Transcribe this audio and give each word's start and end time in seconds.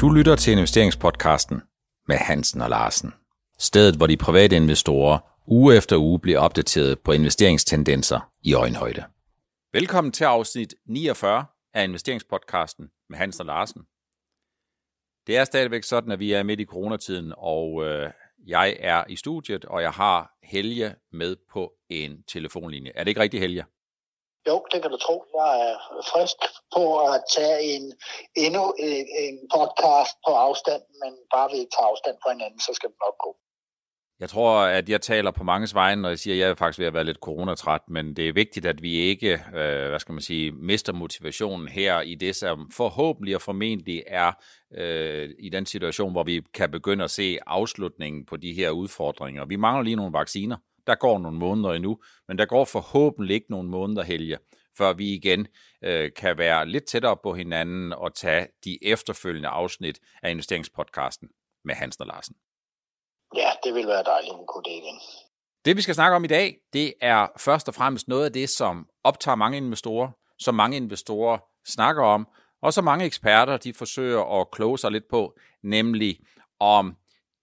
Du 0.00 0.10
lytter 0.10 0.36
til 0.36 0.52
investeringspodcasten 0.52 1.62
med 2.08 2.16
Hansen 2.16 2.60
og 2.60 2.70
Larsen. 2.70 3.12
Stedet, 3.58 3.96
hvor 3.96 4.06
de 4.06 4.16
private 4.16 4.56
investorer 4.56 5.18
uge 5.46 5.76
efter 5.76 5.96
uge 5.96 6.20
bliver 6.20 6.38
opdateret 6.38 6.98
på 7.00 7.12
investeringstendenser 7.12 8.32
i 8.42 8.54
øjenhøjde. 8.54 9.04
Velkommen 9.72 10.12
til 10.12 10.24
afsnit 10.24 10.74
49 10.86 11.44
af 11.74 11.84
investeringspodcasten 11.84 12.88
med 13.08 13.18
Hansen 13.18 13.40
og 13.40 13.46
Larsen. 13.46 13.82
Det 15.26 15.36
er 15.36 15.44
stadigvæk 15.44 15.82
sådan, 15.82 16.12
at 16.12 16.18
vi 16.18 16.32
er 16.32 16.42
midt 16.42 16.60
i 16.60 16.64
coronatiden, 16.64 17.32
og 17.36 17.84
øh, 17.84 18.10
jeg 18.46 18.76
er 18.80 19.04
i 19.08 19.16
studiet, 19.16 19.64
og 19.64 19.82
jeg 19.82 19.90
har 19.90 20.36
Helge 20.42 20.94
med 21.12 21.36
på 21.52 21.72
en 21.90 22.22
telefonlinje. 22.22 22.92
Er 22.94 23.04
det 23.04 23.08
ikke 23.08 23.20
rigtigt, 23.20 23.40
Helge? 23.40 23.64
Jo, 24.48 24.56
det 24.72 24.78
kan 24.82 24.90
du 24.90 24.98
tro. 25.06 25.16
Jeg 25.38 25.52
er 25.70 25.76
frisk 26.12 26.38
på 26.76 26.84
at 27.10 27.18
tage 27.36 27.58
en, 27.72 27.84
endnu 28.44 28.64
en, 28.88 29.06
en 29.24 29.36
podcast 29.56 30.14
på 30.26 30.32
afstand, 30.46 30.82
men 31.02 31.12
bare 31.34 31.48
vi 31.54 31.60
tager 31.74 31.90
afstand 31.92 32.16
fra 32.22 32.32
hinanden, 32.34 32.60
så 32.60 32.72
skal 32.74 32.90
det 32.90 32.98
nok 33.06 33.18
gå. 33.26 33.32
Jeg 34.20 34.28
tror, 34.28 34.60
at 34.60 34.88
jeg 34.88 35.00
taler 35.00 35.30
på 35.30 35.44
mange 35.44 35.68
vegne, 35.74 36.02
når 36.02 36.08
jeg 36.08 36.18
siger, 36.18 36.34
at 36.34 36.40
jeg 36.40 36.50
er 36.50 36.54
faktisk 36.54 36.78
ved 36.78 36.86
at 36.86 36.94
være 36.94 37.04
lidt 37.04 37.18
coronatræt, 37.18 37.80
men 37.88 38.16
det 38.16 38.28
er 38.28 38.32
vigtigt, 38.32 38.66
at 38.66 38.82
vi 38.82 38.92
ikke, 38.92 39.32
øh, 39.32 39.88
hvad 39.88 40.00
skal 40.00 40.12
man 40.12 40.22
sige, 40.22 40.52
mister 40.52 40.92
motivationen 40.92 41.68
her 41.68 42.00
i 42.00 42.14
det, 42.14 42.36
som 42.36 42.70
forhåbentlig 42.72 43.34
og 43.34 43.42
formentlig 43.42 44.02
er 44.06 44.32
øh, 44.74 45.30
i 45.38 45.48
den 45.48 45.66
situation, 45.66 46.12
hvor 46.12 46.22
vi 46.22 46.42
kan 46.54 46.70
begynde 46.70 47.04
at 47.04 47.10
se 47.10 47.38
afslutningen 47.46 48.26
på 48.26 48.36
de 48.36 48.52
her 48.52 48.70
udfordringer. 48.70 49.44
Vi 49.44 49.56
mangler 49.56 49.82
lige 49.82 49.96
nogle 49.96 50.12
vacciner. 50.12 50.56
Der 50.86 50.94
går 50.94 51.18
nogle 51.18 51.38
måneder 51.38 51.72
endnu, 51.72 51.98
men 52.28 52.38
der 52.38 52.46
går 52.46 52.64
forhåbentlig 52.64 53.34
ikke 53.34 53.50
nogle 53.50 53.68
måneder, 53.68 54.02
Helge, 54.02 54.38
før 54.78 54.92
vi 54.92 55.14
igen 55.14 55.46
øh, 55.84 56.10
kan 56.16 56.38
være 56.38 56.66
lidt 56.66 56.84
tættere 56.84 57.16
på 57.22 57.34
hinanden 57.34 57.92
og 57.92 58.14
tage 58.14 58.46
de 58.64 58.78
efterfølgende 58.84 59.48
afsnit 59.48 60.00
af 60.22 60.30
investeringspodcasten 60.30 61.28
med 61.64 61.74
Hans 61.74 61.96
og 61.96 62.06
Larsen. 62.06 62.36
Ja, 63.36 63.50
det 63.64 63.74
vil 63.74 63.86
være 63.86 64.02
dejligt, 64.04 64.32
at 64.32 64.38
vi 64.38 64.44
kunne 64.48 64.64
det 64.64 64.70
igen. 64.70 65.00
Det 65.64 65.76
vi 65.76 65.82
skal 65.82 65.94
snakke 65.94 66.16
om 66.16 66.24
i 66.24 66.28
dag, 66.28 66.56
det 66.72 66.94
er 67.00 67.26
først 67.38 67.68
og 67.68 67.74
fremmest 67.74 68.08
noget 68.08 68.24
af 68.24 68.32
det, 68.32 68.48
som 68.48 68.88
optager 69.04 69.36
mange 69.36 69.56
investorer, 69.56 70.10
som 70.38 70.54
mange 70.54 70.76
investorer 70.76 71.38
snakker 71.66 72.02
om, 72.02 72.28
og 72.62 72.72
så 72.72 72.82
mange 72.82 73.04
eksperter 73.04 73.56
de 73.56 73.74
forsøger 73.74 74.40
at 74.40 74.50
kloge 74.50 74.78
sig 74.78 74.90
lidt 74.90 75.08
på, 75.10 75.38
nemlig 75.62 76.18
om 76.60 76.96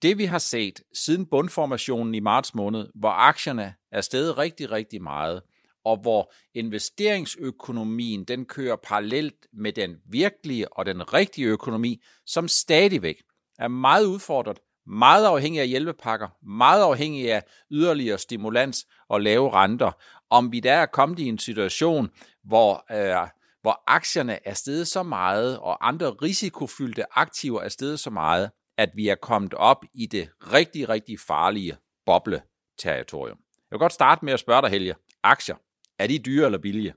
det 0.03 0.17
vi 0.17 0.25
har 0.25 0.37
set 0.37 0.81
siden 0.93 1.25
bundformationen 1.25 2.15
i 2.15 2.19
marts 2.19 2.55
måned, 2.55 2.87
hvor 2.95 3.09
aktierne 3.09 3.73
er 3.91 4.01
steget 4.01 4.37
rigtig, 4.37 4.71
rigtig 4.71 5.03
meget, 5.03 5.41
og 5.85 5.97
hvor 5.97 6.33
investeringsøkonomien 6.53 8.23
den 8.23 8.45
kører 8.45 8.75
parallelt 8.75 9.47
med 9.53 9.73
den 9.73 9.95
virkelige 10.05 10.73
og 10.73 10.85
den 10.85 11.13
rigtige 11.13 11.47
økonomi, 11.47 12.01
som 12.25 12.47
stadigvæk 12.47 13.15
er 13.59 13.67
meget 13.67 14.05
udfordret, 14.05 14.59
meget 14.87 15.25
afhængig 15.25 15.61
af 15.61 15.67
hjælpepakker, 15.67 16.27
meget 16.45 16.83
afhængig 16.83 17.33
af 17.33 17.43
yderligere 17.71 18.17
stimulans 18.17 18.85
og 19.09 19.21
lave 19.21 19.51
renter. 19.51 19.91
Om 20.29 20.51
vi 20.51 20.59
der 20.59 20.73
er 20.73 20.85
kommet 20.85 21.19
i 21.19 21.27
en 21.27 21.39
situation, 21.39 22.09
hvor, 22.43 22.85
øh, 22.91 23.27
hvor 23.61 23.83
aktierne 23.87 24.47
er 24.47 24.53
steget 24.53 24.87
så 24.87 25.03
meget, 25.03 25.59
og 25.59 25.87
andre 25.87 26.09
risikofyldte 26.09 27.17
aktiver 27.17 27.61
er 27.61 27.69
steget 27.69 27.99
så 27.99 28.09
meget, 28.09 28.51
at 28.77 28.89
vi 28.95 29.09
er 29.09 29.15
kommet 29.15 29.53
op 29.53 29.85
i 29.93 30.05
det 30.05 30.29
rigtig, 30.53 30.89
rigtig 30.89 31.19
farlige 31.19 31.77
boble-territorium. 32.05 33.37
Jeg 33.55 33.75
vil 33.75 33.79
godt 33.79 33.93
starte 33.93 34.25
med 34.25 34.33
at 34.33 34.39
spørge 34.39 34.61
dig, 34.61 34.69
Helge. 34.69 34.95
Aktier, 35.23 35.55
er 35.99 36.07
de 36.07 36.19
dyre 36.19 36.45
eller 36.45 36.59
billige? 36.59 36.93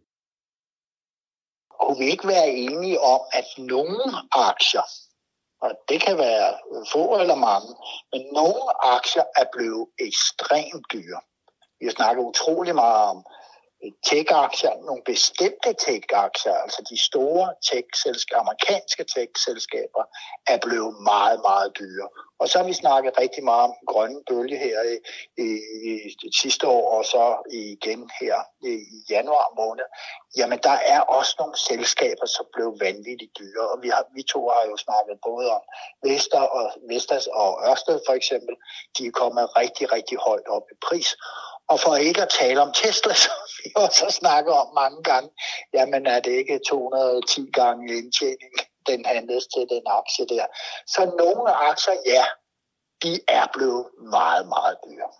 Kunne 1.81 1.99
vi 1.99 2.05
ikke 2.05 2.29
være 2.29 2.49
enige 2.49 3.01
om, 3.01 3.21
at 3.33 3.45
nogle 3.59 4.05
aktier, 4.33 4.87
og 5.61 5.71
det 5.89 6.01
kan 6.01 6.19
være 6.19 6.55
få 6.93 7.21
eller 7.21 7.35
mange, 7.35 7.69
men 8.13 8.23
nogle 8.33 8.87
aktier 8.97 9.25
er 9.37 9.45
blevet 9.53 9.89
ekstremt 9.99 10.87
dyre. 10.93 11.21
Vi 11.79 11.87
har 11.87 11.93
snakket 11.93 12.23
utrolig 12.23 12.75
meget 12.75 13.11
om 13.11 13.25
tech-aktier, 14.09 14.75
nogle 14.89 15.03
bestemte 15.05 15.73
tech-aktier, 15.85 16.55
altså 16.65 16.81
de 16.91 16.99
store 17.09 17.47
tech-selskaber, 17.71 18.41
amerikanske 18.41 19.05
tech-selskaber, 19.15 20.05
er 20.53 20.59
blevet 20.67 20.95
meget, 21.13 21.41
meget 21.49 21.71
dyre. 21.79 22.09
Og 22.41 22.49
så 22.49 22.59
har 22.59 22.67
vi 22.67 22.73
snakket 22.73 23.19
rigtig 23.23 23.45
meget 23.45 23.65
om 23.69 23.75
den 23.79 23.87
grønne 23.93 24.21
bølge 24.31 24.59
her 24.67 24.79
i, 24.93 24.97
i, 25.45 25.49
i 25.91 25.93
det 26.23 26.33
sidste 26.43 26.65
år, 26.69 26.85
og 26.97 27.05
så 27.05 27.25
igen 27.53 28.11
her 28.21 28.37
i, 28.71 28.73
i 28.97 28.99
januar 29.11 29.49
måned. 29.61 29.87
Jamen, 30.39 30.59
der 30.69 30.77
er 30.95 31.01
også 31.01 31.35
nogle 31.39 31.57
selskaber, 31.71 32.27
som 32.27 32.47
blev 32.55 32.69
vanvittigt 32.87 33.33
dyre, 33.39 33.65
og 33.73 33.77
vi, 33.83 33.89
har, 33.89 34.05
vi 34.17 34.23
to 34.23 34.41
har 34.49 34.65
jo 34.71 34.77
snakket 34.77 35.17
både 35.29 35.47
om 35.57 35.63
Vester 36.07 36.45
og, 36.59 36.67
Vestas 36.91 37.27
og 37.27 37.51
Ørsted 37.69 37.99
for 38.07 38.15
eksempel. 38.21 38.55
De 38.99 39.07
er 39.07 39.19
kommet 39.23 39.57
rigtig, 39.57 39.93
rigtig 39.93 40.19
højt 40.19 40.49
op 40.57 40.67
i 40.75 40.77
pris. 40.89 41.09
Og 41.69 41.81
for 41.81 41.97
ikke 41.97 42.23
at 42.23 42.29
tale 42.41 42.61
om 42.61 42.73
Tesla, 42.83 43.15
som 43.25 43.39
vi 43.59 43.71
også 43.77 44.07
snakker 44.21 44.53
om 44.53 44.75
mange 44.75 45.03
gange, 45.03 45.31
jamen 45.75 46.07
er 46.07 46.21
det 46.21 46.33
ikke 46.33 46.61
210 46.69 47.51
gange 47.53 47.97
indtjening, 47.99 48.53
den 48.87 49.05
handles 49.05 49.45
til 49.55 49.67
den 49.75 49.83
aktie 50.01 50.27
der. 50.37 50.47
Så 50.87 51.01
nogle 51.19 51.51
aktier, 51.71 51.95
ja, 52.07 52.25
de 53.03 53.21
er 53.29 53.47
blevet 53.55 53.87
meget, 54.11 54.47
meget 54.49 54.77
dyre. 54.87 55.11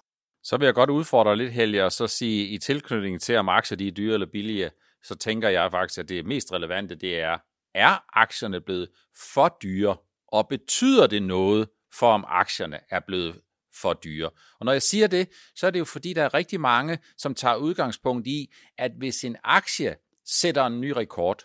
Så 0.43 0.57
vil 0.57 0.67
jeg 0.67 0.75
godt 0.75 0.91
udfordre 0.91 1.37
lidt, 1.37 1.53
Helge, 1.53 1.85
og 1.85 1.93
så 1.93 2.07
sige, 2.07 2.47
i 2.47 2.59
tilknytning 2.59 3.23
til, 3.23 3.37
om 3.37 3.49
aktier 3.49 3.77
de 3.79 3.89
er 3.89 3.93
dyre 3.93 4.15
eller 4.15 4.27
billige, 4.33 4.71
så 5.03 5.15
tænker 5.15 5.49
jeg 5.49 5.71
faktisk, 5.71 5.99
at 5.99 6.09
det 6.09 6.27
mest 6.27 6.53
relevante, 6.53 6.95
det 6.95 7.21
er, 7.21 7.39
er 7.75 8.05
aktierne 8.13 8.61
blevet 8.61 8.89
for 9.35 9.57
dyre, 9.63 9.97
og 10.29 10.49
betyder 10.49 11.07
det 11.07 11.23
noget 11.23 11.69
for, 11.99 12.13
om 12.13 12.25
aktierne 12.29 12.81
er 12.91 13.01
blevet 13.01 13.41
for 13.81 13.93
dyre. 13.93 14.31
Og 14.61 14.65
når 14.65 14.73
jeg 14.73 14.83
siger 14.83 15.07
det, 15.07 15.29
så 15.55 15.67
er 15.67 15.71
det 15.71 15.79
jo 15.79 15.85
fordi, 15.85 16.13
der 16.13 16.25
er 16.25 16.35
rigtig 16.35 16.61
mange, 16.61 16.99
som 17.19 17.35
tager 17.35 17.57
udgangspunkt 17.57 18.27
i, 18.27 18.53
at 18.79 18.93
hvis 18.99 19.25
en 19.25 19.37
aktie 19.45 19.97
sætter 20.25 20.67
en 20.67 20.81
ny 20.81 20.91
rekord, 20.91 21.43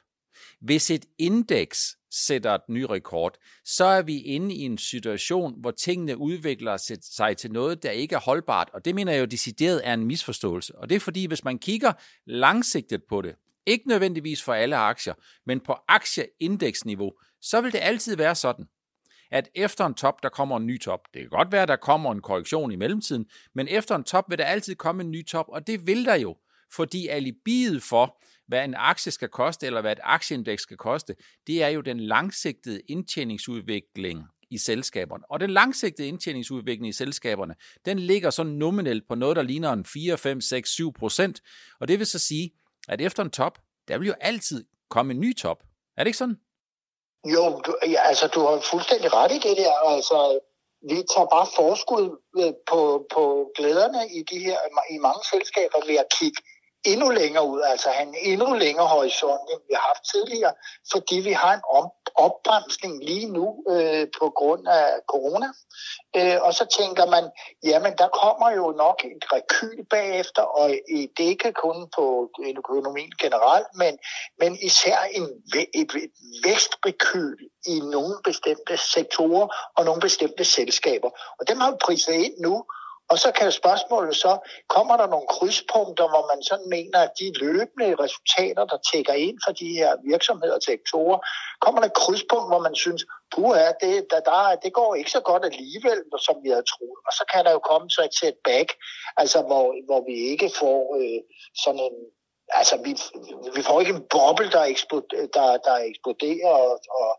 hvis 0.61 0.91
et 0.91 1.05
indeks 1.17 1.97
sætter 2.11 2.51
et 2.51 2.61
ny 2.69 2.81
rekord, 2.81 3.37
så 3.65 3.85
er 3.85 4.01
vi 4.01 4.21
inde 4.21 4.55
i 4.55 4.59
en 4.59 4.77
situation, 4.77 5.61
hvor 5.61 5.71
tingene 5.71 6.17
udvikler 6.17 6.77
sig 7.01 7.37
til 7.37 7.51
noget, 7.51 7.83
der 7.83 7.91
ikke 7.91 8.15
er 8.15 8.19
holdbart. 8.19 8.69
Og 8.73 8.85
det 8.85 8.95
mener 8.95 9.11
jeg 9.11 9.19
jo 9.19 9.25
decideret 9.25 9.81
er 9.83 9.93
en 9.93 10.05
misforståelse. 10.05 10.75
Og 10.75 10.89
det 10.89 10.95
er 10.95 10.99
fordi, 10.99 11.25
hvis 11.25 11.43
man 11.43 11.59
kigger 11.59 11.93
langsigtet 12.25 13.03
på 13.09 13.21
det, 13.21 13.35
ikke 13.65 13.87
nødvendigvis 13.87 14.43
for 14.43 14.53
alle 14.53 14.75
aktier, 14.75 15.13
men 15.45 15.59
på 15.59 15.75
aktieindeksniveau, 15.87 17.11
så 17.41 17.61
vil 17.61 17.73
det 17.73 17.79
altid 17.81 18.15
være 18.15 18.35
sådan, 18.35 18.65
at 19.31 19.49
efter 19.55 19.85
en 19.85 19.93
top, 19.93 20.23
der 20.23 20.29
kommer 20.29 20.57
en 20.57 20.65
ny 20.65 20.81
top. 20.81 20.99
Det 21.13 21.21
kan 21.21 21.29
godt 21.29 21.51
være, 21.51 21.61
at 21.61 21.67
der 21.67 21.75
kommer 21.75 22.11
en 22.11 22.21
korrektion 22.21 22.71
i 22.71 22.75
mellemtiden, 22.75 23.25
men 23.55 23.67
efter 23.67 23.95
en 23.95 24.03
top 24.03 24.25
vil 24.29 24.37
der 24.37 24.45
altid 24.45 24.75
komme 24.75 25.03
en 25.03 25.11
ny 25.11 25.25
top, 25.25 25.45
og 25.49 25.67
det 25.67 25.87
vil 25.87 26.05
der 26.05 26.15
jo, 26.15 26.37
fordi 26.73 27.07
alibiet 27.07 27.83
for, 27.83 28.21
hvad 28.47 28.65
en 28.65 28.75
aktie 28.77 29.11
skal 29.11 29.29
koste, 29.29 29.65
eller 29.65 29.81
hvad 29.81 29.91
et 29.91 29.99
aktieindeks 30.03 30.61
skal 30.61 30.77
koste, 30.77 31.15
det 31.47 31.63
er 31.63 31.67
jo 31.67 31.81
den 31.81 31.99
langsigtede 31.99 32.81
indtjeningsudvikling 32.87 34.23
i 34.49 34.57
selskaberne. 34.57 35.23
Og 35.31 35.39
den 35.39 35.49
langsigtede 35.49 36.07
indtjeningsudvikling 36.07 36.87
i 36.87 36.91
selskaberne, 36.91 37.55
den 37.85 37.99
ligger 37.99 38.29
så 38.29 38.43
nominelt 38.43 39.07
på 39.07 39.15
noget, 39.15 39.35
der 39.35 39.41
ligner 39.41 39.73
en 39.73 39.85
4, 39.85 40.17
5, 40.17 40.41
6, 40.41 40.69
7 40.69 40.93
procent. 40.93 41.41
Og 41.79 41.87
det 41.87 41.99
vil 41.99 42.07
så 42.07 42.19
sige, 42.19 42.51
at 42.87 43.01
efter 43.01 43.23
en 43.23 43.29
top, 43.29 43.59
der 43.87 43.97
vil 43.97 44.07
jo 44.07 44.13
altid 44.21 44.65
komme 44.89 45.13
en 45.13 45.19
ny 45.19 45.35
top. 45.35 45.63
Er 45.97 46.03
det 46.03 46.07
ikke 46.07 46.17
sådan? 46.17 46.37
Jo, 47.25 47.61
du, 47.65 47.75
ja, 47.87 48.01
altså 48.07 48.27
du 48.27 48.39
har 48.39 48.59
fuldstændig 48.59 49.13
ret 49.13 49.31
i 49.31 49.39
det 49.39 49.57
der. 49.57 49.73
Altså, 49.73 50.39
vi 50.89 51.03
tager 51.13 51.27
bare 51.35 51.47
forskud 51.55 52.05
øh, 52.37 52.53
på, 52.69 53.05
på 53.13 53.51
glæderne 53.57 54.09
i 54.09 54.23
de 54.31 54.39
her 54.39 54.57
i 54.89 54.97
mange 54.97 55.23
selskaber 55.31 55.85
ved 55.87 55.95
at 55.95 56.11
kigge 56.19 56.41
endnu 56.85 57.09
længere 57.09 57.47
ud, 57.47 57.61
altså 57.61 57.89
have 57.89 58.07
en 58.07 58.15
endnu 58.31 58.53
længere 58.53 58.87
horisont, 58.87 59.41
end 59.51 59.61
vi 59.67 59.73
har 59.73 59.87
haft 59.91 60.03
tidligere, 60.13 60.53
fordi 60.91 61.15
vi 61.19 61.31
har 61.31 61.53
en 61.53 61.61
om, 61.77 61.85
opbremsning 62.27 63.03
lige 63.03 63.29
nu 63.37 63.63
øh, 63.73 64.07
på 64.19 64.25
grund 64.39 64.67
af 64.67 64.87
corona. 65.07 65.49
Øh, 66.17 66.37
og 66.41 66.53
så 66.53 66.65
tænker 66.79 67.05
man, 67.05 67.25
jamen 67.63 67.93
der 68.01 68.07
kommer 68.21 68.49
jo 68.59 68.65
nok 68.83 68.97
et 69.05 69.25
rekyl 69.33 69.85
bagefter, 69.89 70.41
og 70.41 70.69
det 71.17 71.23
er 71.25 71.33
ikke 71.35 71.53
kun 71.53 71.77
på 71.95 72.29
økonomien 72.57 73.11
generelt, 73.21 73.67
men, 73.75 73.93
men 74.39 74.57
især 74.61 74.97
en, 75.11 75.27
et, 75.55 75.67
et 75.73 75.91
vækstrekyl 76.45 77.37
i 77.65 77.79
nogle 77.79 78.15
bestemte 78.23 78.77
sektorer 78.77 79.47
og 79.77 79.85
nogle 79.85 80.01
bestemte 80.01 80.45
selskaber. 80.45 81.09
Og 81.39 81.47
dem 81.47 81.57
har 81.59 81.71
vi 81.71 81.77
priset 81.85 82.13
ind 82.13 82.33
nu, 82.39 82.65
og 83.11 83.17
så 83.19 83.29
kan 83.31 83.51
spørgsmålet 83.51 84.15
så, 84.15 84.33
kommer 84.75 84.95
der 84.97 85.07
nogle 85.07 85.27
krydspunkter, 85.35 86.07
hvor 86.13 86.23
man 86.31 86.43
sådan 86.43 86.69
mener, 86.69 86.99
at 87.07 87.11
de 87.19 87.27
løbende 87.43 87.95
resultater, 88.03 88.63
der 88.71 88.77
tækker 88.91 89.13
ind 89.13 89.37
for 89.45 89.51
de 89.51 89.69
her 89.79 89.91
virksomheder 90.11 90.55
og 90.55 90.63
sektorer, 90.71 91.19
kommer 91.63 91.79
der 91.81 91.87
et 91.87 92.01
krydspunkt, 92.03 92.49
hvor 92.51 92.61
man 92.67 92.75
synes, 92.75 93.01
puha, 93.33 93.67
det, 93.83 93.95
der, 94.11 94.19
der, 94.29 94.55
det 94.63 94.73
går 94.73 94.95
ikke 94.95 95.11
så 95.11 95.21
godt 95.29 95.45
alligevel, 95.45 95.99
som 96.27 96.35
vi 96.43 96.49
havde 96.49 96.69
troet. 96.73 96.99
Og 97.07 97.13
så 97.19 97.23
kan 97.31 97.45
der 97.45 97.51
jo 97.51 97.61
komme 97.71 97.89
så 97.89 98.01
et 98.09 98.15
setback, 98.19 98.69
altså 99.17 99.39
hvor, 99.41 99.65
hvor 99.87 100.01
vi 100.09 100.15
ikke 100.31 100.49
får 100.61 100.79
øh, 100.99 101.19
sådan 101.63 101.83
en 101.89 101.97
altså, 102.59 102.75
vi, 102.85 102.91
vi 103.55 103.61
får 103.67 103.79
ikke 103.79 103.93
en 103.93 104.07
boble, 104.09 104.51
der, 104.51 104.63
eksploderer, 104.63 105.27
der, 105.37 105.57
der 105.67 105.75
eksploderer 105.91 106.53
og, 106.67 106.79
og, 106.99 107.11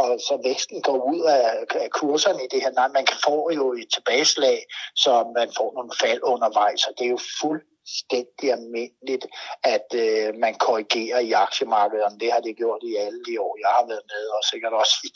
og 0.00 0.20
så 0.28 0.34
væksten 0.48 0.82
går 0.82 0.98
ud 1.12 1.22
af, 1.36 1.44
af 1.84 1.90
kurserne 1.90 2.44
i 2.44 2.50
det 2.52 2.62
her. 2.62 2.72
Nej, 2.80 2.88
man 2.98 3.06
kan 3.10 3.18
få 3.28 3.36
jo 3.58 3.64
et 3.72 3.88
tilbageslag, 3.96 4.58
så 5.02 5.12
man 5.38 5.48
får 5.58 5.70
nogle 5.78 5.92
fald 6.02 6.20
undervejs, 6.32 6.82
og 6.88 6.92
det 6.98 7.04
er 7.06 7.14
jo 7.16 7.22
fuldstændig 7.42 8.46
almindeligt, 8.56 9.26
at 9.74 9.88
øh, 10.04 10.28
man 10.44 10.54
korrigerer 10.66 11.20
i 11.28 11.32
aktiemarkederne. 11.46 12.20
Det 12.22 12.32
har 12.32 12.40
det 12.46 12.60
gjort 12.62 12.82
i 12.90 12.92
alle 13.04 13.20
de 13.28 13.34
år, 13.46 13.52
jeg 13.64 13.72
har 13.78 13.84
været 13.92 14.06
med, 14.14 14.24
og 14.36 14.42
sikkert 14.50 14.72
også 14.82 14.94
i, 15.06 15.10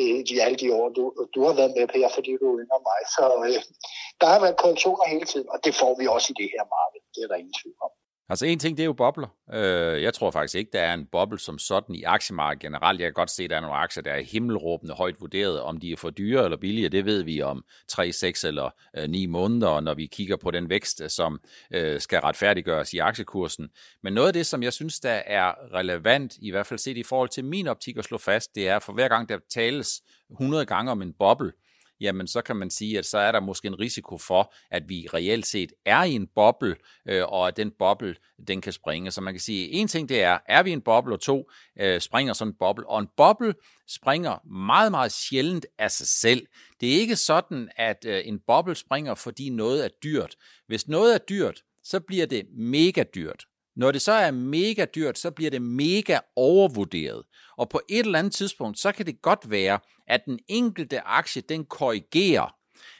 øh, 0.00 0.18
i 0.34 0.38
alle 0.44 0.58
de 0.62 0.68
år, 0.80 0.88
du, 0.98 1.04
du 1.34 1.40
har 1.46 1.54
været 1.60 1.72
med, 1.76 1.86
Per, 1.92 2.08
fordi 2.16 2.30
du 2.40 2.46
er 2.52 2.58
yngre 2.62 2.80
mig. 2.90 3.00
Så 3.16 3.24
øh, 3.48 3.60
der 4.20 4.26
har 4.32 4.40
været 4.44 4.60
korrektioner 4.62 5.04
hele 5.14 5.26
tiden, 5.32 5.48
og 5.54 5.58
det 5.64 5.74
får 5.80 5.92
vi 6.00 6.04
også 6.06 6.28
i 6.32 6.38
det 6.42 6.48
her 6.54 6.64
marked. 6.76 7.00
Det 7.14 7.20
er 7.22 7.28
der 7.30 7.42
ingen 7.42 7.58
tvivl 7.60 7.78
om. 7.86 7.92
Altså 8.30 8.46
en 8.46 8.58
ting, 8.58 8.76
det 8.76 8.82
er 8.82 8.86
jo 8.86 8.92
bobler. 8.92 9.28
Øh, 9.54 10.02
jeg 10.02 10.14
tror 10.14 10.30
faktisk 10.30 10.54
ikke, 10.54 10.70
der 10.72 10.80
er 10.80 10.94
en 10.94 11.06
boble 11.12 11.38
som 11.38 11.58
sådan 11.58 11.94
i 11.94 12.02
aktiemarkedet 12.02 12.62
generelt. 12.62 13.00
Jeg 13.00 13.06
kan 13.06 13.12
godt 13.12 13.30
se, 13.30 13.44
at 13.44 13.50
der 13.50 13.56
er 13.56 13.60
nogle 13.60 13.76
aktier, 13.76 14.02
der 14.02 14.10
er 14.10 14.20
himmelråbende 14.20 14.94
højt 14.94 15.20
vurderet. 15.20 15.60
Om 15.60 15.80
de 15.80 15.92
er 15.92 15.96
for 15.96 16.10
dyre 16.10 16.44
eller 16.44 16.56
billige, 16.56 16.88
det 16.88 17.04
ved 17.04 17.22
vi 17.22 17.42
om 17.42 17.64
3, 17.88 18.12
6 18.12 18.44
eller 18.44 18.70
9 19.08 19.24
øh, 19.24 19.30
måneder, 19.30 19.80
når 19.80 19.94
vi 19.94 20.06
kigger 20.06 20.36
på 20.36 20.50
den 20.50 20.70
vækst, 20.70 21.00
øh, 21.00 21.10
som 21.10 21.40
øh, 21.70 22.00
skal 22.00 22.20
retfærdiggøres 22.20 22.92
i 22.94 22.98
aktiekursen. 22.98 23.68
Men 24.02 24.12
noget 24.12 24.28
af 24.28 24.32
det, 24.32 24.46
som 24.46 24.62
jeg 24.62 24.72
synes, 24.72 25.00
der 25.00 25.22
er 25.26 25.74
relevant, 25.74 26.36
i 26.40 26.50
hvert 26.50 26.66
fald 26.66 26.78
set 26.78 26.96
i 26.96 27.02
forhold 27.02 27.28
til 27.28 27.44
min 27.44 27.68
optik 27.68 27.96
at 27.96 28.04
slå 28.04 28.18
fast, 28.18 28.54
det 28.54 28.68
er, 28.68 28.78
for 28.78 28.92
hver 28.92 29.08
gang 29.08 29.28
der 29.28 29.38
tales 29.50 30.02
100 30.30 30.66
gange 30.66 30.90
om 30.90 31.02
en 31.02 31.12
boble, 31.18 31.52
jamen 32.00 32.26
så 32.26 32.42
kan 32.42 32.56
man 32.56 32.70
sige, 32.70 32.98
at 32.98 33.06
så 33.06 33.18
er 33.18 33.32
der 33.32 33.40
måske 33.40 33.68
en 33.68 33.80
risiko 33.80 34.18
for, 34.18 34.54
at 34.70 34.88
vi 34.88 35.08
reelt 35.14 35.46
set 35.46 35.72
er 35.84 36.02
i 36.02 36.12
en 36.12 36.26
boble, 36.34 36.76
øh, 37.08 37.24
og 37.28 37.48
at 37.48 37.56
den 37.56 37.70
boble, 37.78 38.14
den 38.48 38.60
kan 38.60 38.72
springe. 38.72 39.10
Så 39.10 39.20
man 39.20 39.34
kan 39.34 39.40
sige, 39.40 39.70
en 39.70 39.88
ting 39.88 40.08
det 40.08 40.22
er, 40.22 40.38
er 40.46 40.62
vi 40.62 40.70
i 40.70 40.72
en 40.72 40.80
boble, 40.80 41.14
og 41.14 41.20
to, 41.20 41.50
øh, 41.80 42.00
springer 42.00 42.32
sådan 42.32 42.52
en 42.52 42.56
boble. 42.58 42.88
Og 42.88 43.00
en 43.00 43.08
boble 43.16 43.54
springer 43.88 44.48
meget, 44.48 44.90
meget 44.90 45.12
sjældent 45.12 45.66
af 45.78 45.90
sig 45.90 46.06
selv. 46.06 46.46
Det 46.80 46.88
er 46.88 47.00
ikke 47.00 47.16
sådan, 47.16 47.68
at 47.76 48.04
øh, 48.06 48.20
en 48.24 48.40
boble 48.46 48.74
springer, 48.74 49.14
fordi 49.14 49.48
noget 49.50 49.84
er 49.84 49.88
dyrt. 50.02 50.36
Hvis 50.66 50.88
noget 50.88 51.14
er 51.14 51.18
dyrt, 51.18 51.62
så 51.82 52.00
bliver 52.00 52.26
det 52.26 52.46
mega 52.52 53.02
dyrt. 53.14 53.47
Når 53.78 53.92
det 53.92 54.02
så 54.02 54.12
er 54.12 54.30
mega 54.30 54.84
dyrt, 54.94 55.18
så 55.18 55.30
bliver 55.30 55.50
det 55.50 55.62
mega 55.62 56.18
overvurderet. 56.36 57.22
Og 57.56 57.68
på 57.68 57.80
et 57.88 58.06
eller 58.06 58.18
andet 58.18 58.32
tidspunkt, 58.32 58.78
så 58.78 58.92
kan 58.92 59.06
det 59.06 59.22
godt 59.22 59.50
være, 59.50 59.78
at 60.06 60.20
den 60.26 60.38
enkelte 60.48 61.00
aktie, 61.00 61.42
den 61.48 61.64
korrigerer. 61.64 62.54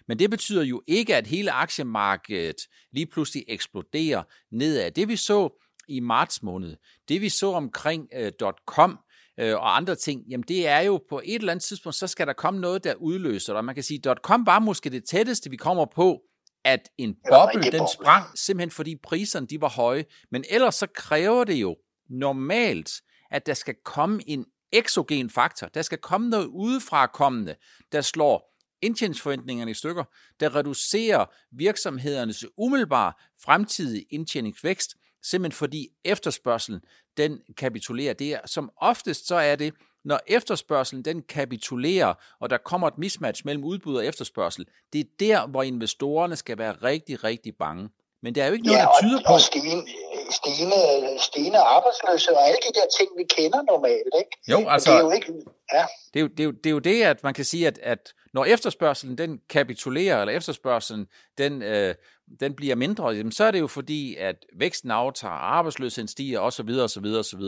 Men 0.08 0.18
det 0.18 0.30
betyder 0.30 0.62
jo 0.62 0.82
ikke, 0.86 1.16
at 1.16 1.26
hele 1.26 1.52
aktiemarkedet 1.52 2.56
lige 2.92 3.06
pludselig 3.06 3.44
eksploderer 3.48 4.22
nedad. 4.52 4.90
Det 4.90 5.08
vi 5.08 5.16
så 5.16 5.62
i 5.88 6.00
marts 6.00 6.42
måned, 6.42 6.76
det 7.08 7.20
vi 7.20 7.28
så 7.28 7.52
omkring 7.52 8.08
uh, 8.20 8.50
.com, 8.66 8.98
øh, 9.40 9.54
og 9.54 9.76
andre 9.76 9.94
ting, 9.94 10.22
jamen 10.28 10.44
det 10.48 10.68
er 10.68 10.80
jo 10.80 11.02
på 11.08 11.20
et 11.24 11.34
eller 11.34 11.52
andet 11.52 11.64
tidspunkt, 11.64 11.96
så 11.96 12.06
skal 12.06 12.26
der 12.26 12.32
komme 12.32 12.60
noget, 12.60 12.84
der 12.84 12.94
udløser 12.94 13.52
det. 13.52 13.58
Og 13.58 13.64
man 13.64 13.74
kan 13.74 13.84
sige, 13.84 14.02
.com 14.22 14.46
var 14.46 14.58
måske 14.58 14.90
det 14.90 15.04
tætteste, 15.04 15.50
vi 15.50 15.56
kommer 15.56 15.86
på, 15.94 16.22
at 16.68 16.88
en 16.98 17.16
boble, 17.30 17.70
den 17.72 17.88
sprang 17.94 18.38
simpelthen 18.38 18.70
fordi 18.70 18.96
priserne 18.96 19.46
de 19.46 19.60
var 19.60 19.68
høje. 19.68 20.04
Men 20.30 20.44
ellers 20.50 20.74
så 20.74 20.86
kræver 20.94 21.44
det 21.44 21.54
jo 21.54 21.76
normalt, 22.10 22.90
at 23.30 23.46
der 23.46 23.54
skal 23.54 23.74
komme 23.84 24.22
en 24.26 24.46
exogen 24.72 25.30
faktor. 25.30 25.66
Der 25.66 25.82
skal 25.82 25.98
komme 25.98 26.28
noget 26.28 26.46
udefra 26.46 27.06
kommende, 27.06 27.54
der 27.92 28.00
slår 28.00 28.54
indtjeningsforventningerne 28.82 29.70
i 29.70 29.74
stykker, 29.74 30.04
der 30.40 30.56
reducerer 30.56 31.26
virksomhedernes 31.52 32.44
umiddelbare 32.56 33.12
fremtidige 33.44 34.04
indtjeningsvækst, 34.10 34.96
simpelthen 35.22 35.56
fordi 35.56 35.88
efterspørgselen 36.04 36.80
den 37.16 37.40
kapitulerer. 37.56 38.14
Det 38.14 38.34
er, 38.34 38.40
som 38.46 38.70
oftest 38.76 39.26
så 39.26 39.34
er 39.34 39.56
det 39.56 39.74
når 40.04 40.20
efterspørgselen 40.26 41.04
den 41.04 41.22
kapitulerer, 41.22 42.14
og 42.40 42.50
der 42.50 42.56
kommer 42.56 42.88
et 42.88 42.98
mismatch 42.98 43.42
mellem 43.44 43.64
udbud 43.64 43.96
og 43.96 44.06
efterspørgsel, 44.06 44.66
det 44.92 45.00
er 45.00 45.04
der, 45.20 45.46
hvor 45.46 45.62
investorerne 45.62 46.36
skal 46.36 46.58
være 46.58 46.72
rigtig, 46.72 47.24
rigtig 47.24 47.56
bange. 47.56 47.88
Men 48.22 48.34
der 48.34 48.42
er 48.42 48.46
jo 48.46 48.52
ikke 48.52 48.66
noget, 48.66 48.78
ja, 48.78 48.82
der 48.82 49.08
tyder 49.08 49.20
på... 49.26 49.32
Og 49.32 49.40
stigende, 49.40 49.84
stigende, 50.30 50.76
stigende 51.20 51.58
arbejdsløshed 51.58 52.34
og 52.34 52.46
alle 52.46 52.58
de 52.68 52.80
der 52.80 52.86
ting, 52.98 53.08
vi 53.16 53.24
kender 53.24 53.62
normalt. 53.62 54.14
Ikke? 54.18 54.30
Jo, 54.48 54.68
altså... 54.68 54.90
Det 54.90 54.98
er 54.98 55.02
jo 55.02 55.10
ikke... 55.10 55.32
Ja. 55.72 55.84
Det 56.14 56.20
er 56.20 56.20
jo, 56.20 56.26
det, 56.28 56.40
er 56.40 56.44
jo, 56.44 56.50
det 56.50 56.66
er 56.66 56.70
jo 56.70 56.78
det, 56.78 57.02
at 57.02 57.22
man 57.22 57.34
kan 57.34 57.44
sige, 57.44 57.66
at, 57.66 57.78
at 57.82 58.12
når 58.34 58.44
efterspørgselen 58.44 59.18
den 59.18 59.40
kapitulerer, 59.50 60.20
eller 60.20 60.34
efterspørgselen 60.34 61.06
den, 61.38 61.62
øh, 61.62 61.94
den 62.40 62.54
bliver 62.54 62.74
mindre, 62.74 63.08
jamen, 63.08 63.32
så 63.32 63.44
er 63.44 63.50
det 63.50 63.60
jo 63.60 63.66
fordi, 63.66 64.16
at 64.16 64.36
væksten 64.56 64.90
aftager, 64.90 65.32
arbejdsløsheden 65.32 66.08
stiger 66.08 66.40
osv. 66.40 66.70
osv. 66.70 67.04
osv. 67.04 67.40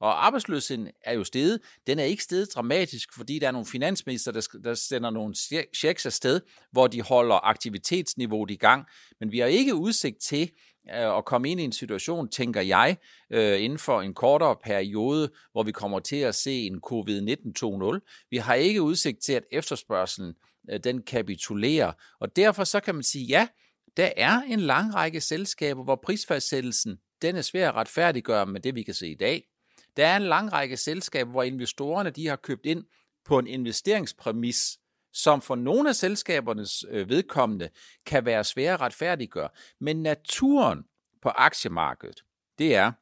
Og 0.00 0.26
arbejdsløsheden 0.26 0.88
er 1.04 1.14
jo 1.14 1.24
steget. 1.24 1.60
Den 1.86 1.98
er 1.98 2.04
ikke 2.04 2.22
steget 2.22 2.48
dramatisk, 2.54 3.08
fordi 3.16 3.38
der 3.38 3.46
er 3.46 3.52
nogle 3.52 3.66
finansminister, 3.66 4.32
der, 4.32 4.48
der 4.64 4.74
sender 4.74 5.10
nogle 5.10 5.34
checks 5.76 6.06
afsted, 6.06 6.40
hvor 6.72 6.86
de 6.86 7.02
holder 7.02 7.46
aktivitetsniveauet 7.46 8.50
i 8.50 8.56
gang. 8.56 8.84
Men 9.20 9.32
vi 9.32 9.38
har 9.38 9.46
ikke 9.46 9.74
udsigt 9.74 10.20
til 10.22 10.50
øh, 10.90 11.16
at 11.18 11.24
komme 11.24 11.50
ind 11.50 11.60
i 11.60 11.64
en 11.64 11.72
situation, 11.72 12.28
tænker 12.28 12.60
jeg, 12.60 12.96
øh, 13.30 13.62
inden 13.62 13.78
for 13.78 14.02
en 14.02 14.14
kortere 14.14 14.56
periode, 14.64 15.30
hvor 15.52 15.62
vi 15.62 15.72
kommer 15.72 16.00
til 16.00 16.16
at 16.16 16.34
se 16.34 16.52
en 16.52 16.80
covid-19 16.86 17.52
2.0. 17.64 18.26
Vi 18.30 18.36
har 18.36 18.54
ikke 18.54 18.82
udsigt 18.82 19.22
til, 19.22 19.32
at 19.32 19.44
efterspørgselen 19.52 20.34
øh, 20.70 20.80
den 20.84 21.02
kapitulerer. 21.02 21.92
Og 22.20 22.36
derfor 22.36 22.64
så 22.64 22.80
kan 22.80 22.94
man 22.94 23.04
sige, 23.04 23.26
ja, 23.26 23.48
der 23.96 24.12
er 24.16 24.40
en 24.40 24.60
lang 24.60 24.94
række 24.94 25.20
selskaber, 25.20 25.84
hvor 25.84 25.96
prisfastsættelsen 25.96 26.98
den 27.22 27.36
er 27.36 27.42
svær 27.42 27.68
at 27.68 27.74
retfærdiggøre 27.74 28.46
med 28.46 28.60
det, 28.60 28.74
vi 28.74 28.82
kan 28.82 28.94
se 28.94 29.08
i 29.08 29.14
dag. 29.14 29.48
Der 29.96 30.06
er 30.06 30.16
en 30.16 30.22
lang 30.22 30.52
række 30.52 30.76
selskaber, 30.76 31.30
hvor 31.30 31.42
investorerne 31.42 32.10
de 32.10 32.26
har 32.26 32.36
købt 32.36 32.66
ind 32.66 32.84
på 33.24 33.38
en 33.38 33.46
investeringspræmis, 33.46 34.78
som 35.12 35.42
for 35.42 35.54
nogle 35.54 35.88
af 35.88 35.94
selskabernes 35.94 36.84
øh, 36.90 37.08
vedkommende 37.08 37.68
kan 38.06 38.24
være 38.24 38.44
svære 38.44 38.74
at 38.74 38.80
retfærdiggøre. 38.80 39.48
Men 39.80 40.02
naturen 40.02 40.84
på 41.22 41.28
aktiemarkedet, 41.28 42.24
det 42.58 42.74
er, 42.74 42.92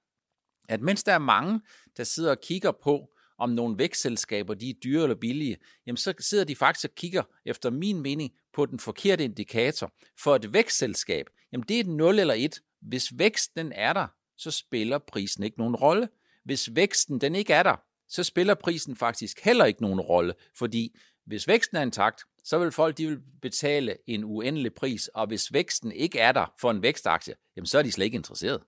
at 0.68 0.80
mens 0.80 1.04
der 1.04 1.12
er 1.12 1.18
mange, 1.18 1.60
der 1.96 2.04
sidder 2.04 2.30
og 2.30 2.40
kigger 2.40 2.72
på, 2.82 3.11
om 3.42 3.50
nogle 3.50 3.78
vækstselskaber 3.78 4.54
de 4.54 4.70
er 4.70 4.74
dyre 4.84 5.02
eller 5.02 5.14
billige, 5.14 5.56
jamen 5.86 5.96
så 5.96 6.14
sidder 6.18 6.44
de 6.44 6.56
faktisk 6.56 6.84
og 6.84 6.94
kigger, 6.94 7.22
efter 7.44 7.70
min 7.70 8.00
mening, 8.00 8.32
på 8.52 8.66
den 8.66 8.78
forkerte 8.78 9.24
indikator. 9.24 9.92
For 10.18 10.36
et 10.36 10.52
vækstselskab, 10.52 11.26
jamen 11.52 11.64
det 11.68 11.76
er 11.76 11.80
et 11.80 11.86
0 11.86 12.18
eller 12.18 12.34
1. 12.34 12.60
Hvis 12.80 13.18
væksten 13.18 13.72
er 13.74 13.92
der, 13.92 14.06
så 14.38 14.50
spiller 14.50 14.98
prisen 14.98 15.44
ikke 15.44 15.58
nogen 15.58 15.76
rolle. 15.76 16.08
Hvis 16.44 16.70
væksten 16.76 17.20
den 17.20 17.34
ikke 17.34 17.52
er 17.52 17.62
der, 17.62 17.76
så 18.08 18.24
spiller 18.24 18.54
prisen 18.54 18.96
faktisk 18.96 19.40
heller 19.40 19.64
ikke 19.64 19.82
nogen 19.82 20.00
rolle, 20.00 20.34
fordi 20.58 20.96
hvis 21.26 21.48
væksten 21.48 21.76
er 21.76 21.82
intakt, 21.82 22.22
så 22.44 22.58
vil 22.58 22.72
folk 22.72 22.98
de 22.98 23.06
vil 23.06 23.20
betale 23.42 23.96
en 24.06 24.24
uendelig 24.24 24.74
pris, 24.74 25.08
og 25.08 25.26
hvis 25.26 25.52
væksten 25.52 25.92
ikke 25.92 26.18
er 26.18 26.32
der 26.32 26.54
for 26.60 26.70
en 26.70 26.82
vækstaktie, 26.82 27.34
jamen 27.56 27.66
så 27.66 27.78
er 27.78 27.82
de 27.82 27.92
slet 27.92 28.04
ikke 28.04 28.16
interesseret. 28.16 28.62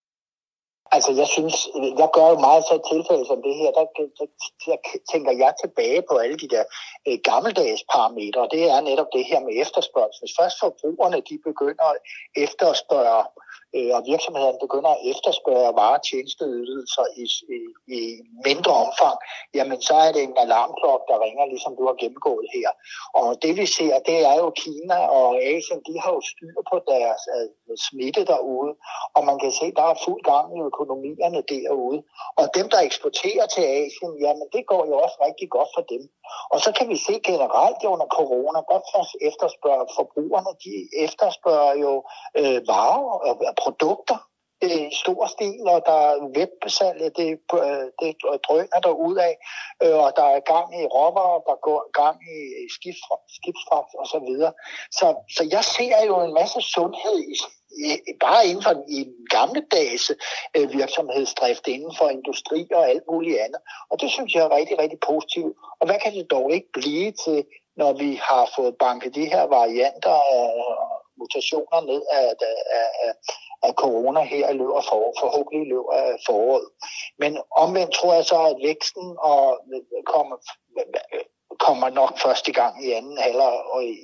Altså, 0.93 1.13
jeg 1.13 1.29
synes, 1.29 1.69
jeg 2.03 2.09
gør 2.17 2.29
jo 2.29 2.39
meget 2.39 2.65
så 2.65 2.77
tilfælde 2.93 3.27
som 3.27 3.43
det 3.47 3.55
her, 3.61 3.71
der, 3.79 3.85
der, 3.97 4.27
der 4.67 4.77
tænker 5.13 5.33
jeg 5.33 5.53
tilbage 5.63 6.03
på 6.11 6.15
alle 6.17 6.37
de 6.37 6.49
der 6.49 6.65
øh, 7.09 7.19
gammeldags 7.29 7.83
parametre, 7.93 8.49
det 8.55 8.63
er 8.71 8.81
netop 8.81 9.11
det 9.13 9.25
her 9.25 9.41
med 9.41 9.55
efterspørgsel. 9.65 10.21
Hvis 10.23 10.37
først 10.41 10.57
forbrugerne, 10.61 11.19
de 11.31 11.37
begynder 11.49 11.87
at 11.95 11.99
efterspørge 12.45 13.25
øh, 13.77 13.93
og 13.97 14.03
virksomhederne 14.13 14.59
begynder 14.67 14.91
at 14.95 15.03
efterspørge 15.13 15.77
varer 15.81 15.99
og 15.99 16.05
tjenesteydelser 16.09 17.07
i, 17.23 17.25
i, 17.57 17.59
i 17.99 18.01
mindre 18.49 18.73
omfang, 18.85 19.17
jamen 19.57 19.79
så 19.89 19.95
er 20.07 20.11
det 20.13 20.23
en 20.23 20.37
alarmklok, 20.45 21.03
der 21.11 21.23
ringer, 21.25 21.45
ligesom 21.53 21.73
du 21.79 21.85
har 21.89 21.97
gennemgået 22.03 22.47
her. 22.57 22.71
Og 23.21 23.29
det 23.45 23.53
vi 23.61 23.67
ser, 23.77 23.95
det 24.09 24.19
er 24.31 24.37
jo 24.43 24.49
Kina 24.63 24.99
og 25.19 25.29
Asien, 25.53 25.81
de 25.89 25.95
har 26.03 26.11
jo 26.17 26.23
styr 26.33 26.57
på 26.71 26.77
deres 26.93 27.23
øh, 27.35 27.49
smitte 27.87 28.23
derude, 28.33 28.73
og 29.17 29.23
man 29.29 29.37
kan 29.43 29.53
se, 29.61 29.67
der 29.79 29.87
er 29.93 30.03
fuld 30.07 30.23
gang 30.33 30.47
i 30.57 30.61
økonomierne 30.75 31.43
derude. 31.55 31.99
Og 32.41 32.45
dem, 32.57 32.67
der 32.73 32.81
eksporterer 32.89 33.47
til 33.55 33.65
Asien, 33.81 34.13
jamen 34.25 34.47
det 34.55 34.63
går 34.67 34.83
jo 34.91 34.95
også 35.05 35.17
rigtig 35.27 35.49
godt 35.57 35.71
for 35.77 35.85
dem. 35.93 36.03
Og 36.53 36.59
så 36.65 36.71
kan 36.77 36.89
vi 36.93 36.97
se 37.07 37.15
generelt 37.31 37.81
under 37.95 38.07
corona, 38.19 38.59
godt 38.73 38.87
for 38.93 39.03
efterspørger 39.31 39.87
forbrugerne, 39.99 40.53
de 40.65 40.75
efterspørger 41.07 41.75
jo 41.85 41.93
øh, 42.41 42.59
varer 42.73 43.05
og 43.51 43.55
produkter 43.65 44.19
i 44.63 44.91
stor 45.03 45.27
stil, 45.27 45.61
og 45.75 45.83
der 45.87 45.99
er 46.11 46.27
websalg, 46.37 47.17
det, 47.17 47.31
øh, 47.61 47.87
det 48.01 48.11
drøner 48.47 48.81
der 48.87 48.95
ud 49.09 49.17
af, 49.17 49.35
øh, 49.83 49.99
og 50.05 50.11
der 50.17 50.27
er 50.37 50.41
gang 50.53 50.69
i 50.81 50.85
råvarer, 50.87 51.41
der 51.49 51.57
går 51.67 51.81
gang 52.01 52.17
i 52.35 52.39
skibsfragt 53.37 53.93
og 54.01 54.07
så 54.07 54.19
videre. 54.29 54.53
Så, 54.99 55.07
så 55.37 55.43
jeg 55.55 55.65
ser 55.65 55.97
jo 56.11 56.15
en 56.27 56.35
masse 56.41 56.61
sundhed 56.75 57.19
i, 57.33 57.35
bare 58.21 58.47
inden 58.47 58.63
for 58.63 58.75
en 58.89 59.11
gammeldags 59.37 60.05
øh, 60.57 60.73
virksomhedsdrift, 60.73 61.67
inden 61.69 61.95
for 61.99 62.09
industri 62.09 62.69
og 62.75 62.89
alt 62.91 63.05
muligt 63.11 63.39
andet. 63.39 63.61
Og 63.91 64.01
det 64.01 64.11
synes 64.11 64.35
jeg 64.35 64.43
er 64.45 64.57
rigtig, 64.57 64.79
rigtig 64.79 64.99
positivt. 65.11 65.57
Og 65.81 65.87
hvad 65.87 65.99
kan 66.03 66.13
det 66.15 66.31
dog 66.31 66.53
ikke 66.53 66.71
blive 66.73 67.13
til, 67.25 67.45
når 67.77 67.93
vi 67.93 68.11
har 68.29 68.51
fået 68.57 68.79
banket 68.79 69.15
de 69.15 69.27
her 69.27 69.45
varianter 69.59 70.19
og 70.39 70.51
mutationer 71.19 71.81
ned 71.91 72.03
af, 72.13 72.29
af, 72.79 72.89
af, 73.05 73.13
af 73.63 73.73
corona 73.83 74.21
her 74.21 74.49
i 74.49 74.57
løbet 74.61 74.77
af 74.81 74.85
foråret, 74.91 75.21
forhåbentlig 75.23 75.61
i 75.67 75.71
løbet 75.73 75.93
af 76.03 76.09
foråret. 76.27 76.67
Men 77.19 77.33
omvendt 77.63 77.93
tror 77.95 78.15
jeg 78.15 78.25
så, 78.25 78.39
at 78.53 78.57
væksten 78.69 79.07
og 79.31 79.45
øh, 79.75 80.03
kommer 80.15 80.37
kommer 81.67 81.89
nok 82.01 82.13
først 82.25 82.49
i 82.49 82.53
gang 82.53 82.85
i 82.87 82.91
anden 82.99 83.19
halvår 83.19 83.57
og 83.75 83.85
i, 83.85 83.95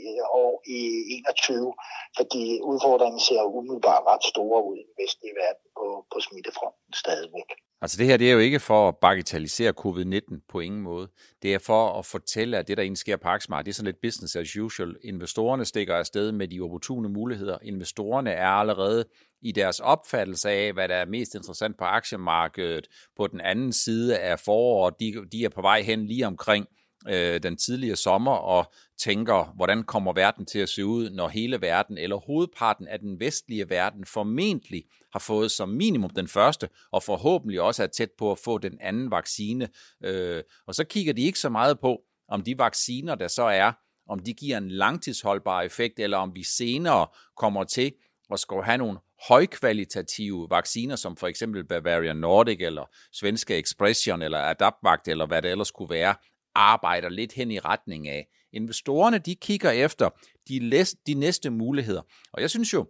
år 0.43 0.63
i 0.67 0.79
21, 1.11 1.75
fordi 2.19 2.61
udfordringen 2.63 3.21
ser 3.21 3.43
umiddelbart 3.43 4.03
ret 4.07 4.25
store 4.33 4.65
ud 4.69 4.77
i 4.77 4.85
den 4.89 4.95
vestlige 5.03 5.35
verden 5.43 5.67
på, 5.79 5.87
på 6.13 6.21
smittefronten 6.21 6.93
stadigvæk. 7.03 7.51
Altså 7.83 7.97
det 7.99 8.07
her, 8.07 8.17
det 8.17 8.29
er 8.29 8.33
jo 8.33 8.39
ikke 8.39 8.61
for 8.61 8.89
at 8.89 8.97
bagatellisere 8.97 9.73
covid-19 9.81 10.47
på 10.49 10.61
ingen 10.61 10.81
måde. 10.81 11.09
Det 11.43 11.55
er 11.55 11.59
for 11.59 11.99
at 11.99 12.07
fortælle, 12.07 12.59
at 12.59 12.69
det, 12.69 12.77
der 12.77 12.83
egentlig 12.83 12.99
sker 12.99 13.17
på 13.17 13.29
aktiemarkedet, 13.29 13.67
det 13.67 13.73
er 13.73 13.75
sådan 13.75 13.87
lidt 13.87 14.01
business 14.03 14.37
as 14.37 14.57
usual. 14.57 14.97
Investorerne 15.05 15.65
stikker 15.65 15.95
afsted 15.95 16.33
med 16.33 16.49
de 16.49 16.61
opportune 16.61 17.09
muligheder. 17.09 17.59
Investorerne 17.63 18.31
er 18.31 18.49
allerede 18.49 19.05
i 19.43 19.53
deres 19.53 19.81
opfattelse 19.81 20.51
af, 20.51 20.73
hvad 20.73 20.89
der 20.89 20.95
er 20.95 21.05
mest 21.05 21.35
interessant 21.35 21.79
på 21.79 21.85
aktiemarkedet 21.85 22.87
på 23.17 23.27
den 23.27 23.41
anden 23.41 23.73
side 23.73 24.19
af 24.19 24.41
foråret. 24.41 24.95
De, 25.01 25.15
de 25.33 25.45
er 25.45 25.49
på 25.49 25.63
vej 25.63 25.83
hen 25.83 26.07
lige 26.07 26.27
omkring 26.27 26.67
øh, 27.09 27.43
den 27.43 27.57
tidlige 27.57 27.97
sommer 27.97 28.33
og 28.33 28.73
tænker, 28.99 29.53
hvordan 29.57 29.83
kommer 29.83 30.13
verden 30.13 30.47
til 30.47 30.59
at 30.59 30.69
se 30.69 30.87
ud, 30.87 31.11
når 31.11 31.29
hele 31.29 31.61
verden 31.61 31.99
eller 31.99 32.17
hovedparten 32.17 32.89
af 32.89 32.99
den 32.99 33.21
vestlige 33.21 33.71
verden 33.71 34.05
formentlig 34.05 34.85
har 35.13 35.21
fået 35.21 35.51
som 35.51 35.69
minimum 35.69 36.11
den 36.11 36.29
første, 36.29 36.69
og 36.93 37.03
forhåbentlig 37.03 37.61
også 37.61 37.83
er 37.83 37.87
tæt 37.87 38.11
på 38.19 38.33
at 38.33 38.39
få 38.39 38.59
den 38.59 38.79
anden 38.81 39.11
vaccine. 39.11 39.69
Øh, 40.05 40.43
og 40.67 40.75
så 40.75 40.85
kigger 40.85 41.13
de 41.13 41.23
ikke 41.23 41.39
så 41.39 41.49
meget 41.49 41.81
på, 41.81 42.01
om 42.29 42.43
de 42.43 42.59
vacciner, 42.59 43.15
der 43.15 43.29
så 43.29 43.43
er, 43.43 43.73
om 44.09 44.19
de 44.19 44.35
giver 44.35 44.59
en 44.59 44.71
langtidsholdbar 44.71 45.63
effekt, 45.63 45.99
eller 45.99 46.19
om 46.19 46.35
vi 46.35 46.43
senere 46.43 47.07
kommer 47.37 47.65
til 47.65 47.93
at 48.33 48.41
skulle 48.41 48.65
have 48.65 48.79
nogle 48.79 48.99
højkvalitative 49.29 50.47
vacciner, 50.51 50.97
som 50.97 51.17
for 51.17 51.27
eksempel 51.27 51.65
Bavarian 51.65 52.17
Nordic, 52.17 52.59
eller 52.61 52.85
Svenske 53.13 53.59
Expression, 53.59 54.23
eller 54.23 54.39
Adaptvact, 54.39 55.09
eller 55.09 55.27
hvad 55.27 55.43
det 55.43 55.51
ellers 55.51 55.71
kunne 55.71 55.91
være, 55.91 56.15
arbejder 56.55 57.09
lidt 57.09 57.33
hen 57.33 57.51
i 57.51 57.59
retning 57.59 58.09
af. 58.09 58.29
Investorerne, 58.53 59.19
de 59.19 59.35
kigger 59.35 59.71
efter 59.71 60.11
de, 60.49 60.59
læs, 60.59 60.95
de 61.07 61.15
næste 61.15 61.51
muligheder. 61.51 62.03
Og 62.33 62.41
jeg 62.41 62.51
synes 62.51 62.73
jo, 62.73 62.87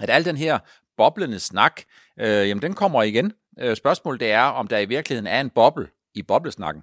at 0.00 0.10
al 0.10 0.24
den 0.24 0.36
her 0.36 0.58
boblende 0.96 1.40
snak, 1.40 1.82
øh, 2.20 2.48
jamen 2.48 2.62
den 2.62 2.74
kommer 2.74 3.02
igen. 3.02 3.32
Øh, 3.58 3.76
spørgsmålet 3.76 4.20
det 4.20 4.30
er, 4.30 4.42
om 4.42 4.66
der 4.68 4.78
i 4.78 4.84
virkeligheden 4.84 5.26
er 5.26 5.40
en 5.40 5.50
boble 5.50 5.88
i 6.14 6.22
boblesnakken. 6.22 6.82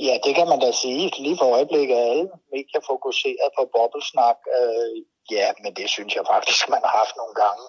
Ja, 0.00 0.14
det 0.24 0.32
kan 0.34 0.48
man 0.48 0.60
da 0.60 0.70
sige. 0.82 1.10
Lige 1.24 1.38
for 1.40 1.48
øjeblikket 1.56 1.96
er 1.96 2.10
alle 2.10 2.28
medier 2.52 2.82
fokuseret 2.92 3.48
på 3.58 3.62
boblesnak. 3.74 4.38
Øh, 4.58 5.04
Ja, 5.30 5.52
men 5.62 5.74
det 5.74 5.90
synes 5.90 6.14
jeg 6.14 6.24
faktisk, 6.34 6.68
man 6.68 6.80
har 6.84 6.94
haft 7.00 7.14
nogle 7.16 7.34
gange 7.42 7.64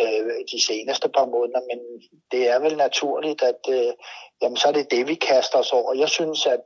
øh, 0.00 0.36
de 0.52 0.58
seneste 0.68 1.08
par 1.08 1.26
måneder. 1.26 1.60
Men 1.70 1.78
det 2.32 2.48
er 2.48 2.58
vel 2.58 2.76
naturligt, 2.76 3.42
at 3.42 3.62
øh, 3.68 3.92
jamen, 4.42 4.56
så 4.56 4.68
er 4.68 4.72
det 4.72 4.90
det, 4.90 5.08
vi 5.08 5.14
kaster 5.14 5.58
os 5.58 5.72
over. 5.72 5.94
Jeg 5.94 6.08
synes, 6.08 6.46
at 6.46 6.60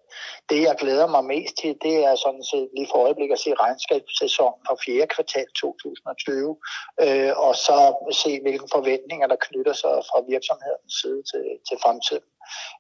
det, 0.49 0.63
jeg 0.63 0.77
glæder 0.79 1.07
mig 1.07 1.25
mest 1.25 1.55
til, 1.61 1.77
det 1.83 1.97
er 2.05 2.15
sådan 2.15 2.45
set 2.45 2.69
lige 2.77 2.89
for 2.91 2.99
øjeblik 3.07 3.31
at 3.31 3.39
se 3.39 3.55
regnskabssæsonen 3.55 4.63
for 4.69 4.77
fjerde 4.85 5.13
kvartal 5.15 5.47
2020, 5.61 6.57
øh, 7.05 7.33
og 7.47 7.55
så 7.67 7.79
se, 8.23 8.41
hvilke 8.45 8.69
forventninger, 8.73 9.27
der 9.27 9.45
knytter 9.47 9.73
sig 9.73 9.95
fra 10.11 10.19
virksomhedens 10.33 10.95
side 11.01 11.23
til, 11.31 11.45
til 11.69 11.77
fremtiden. 11.85 12.29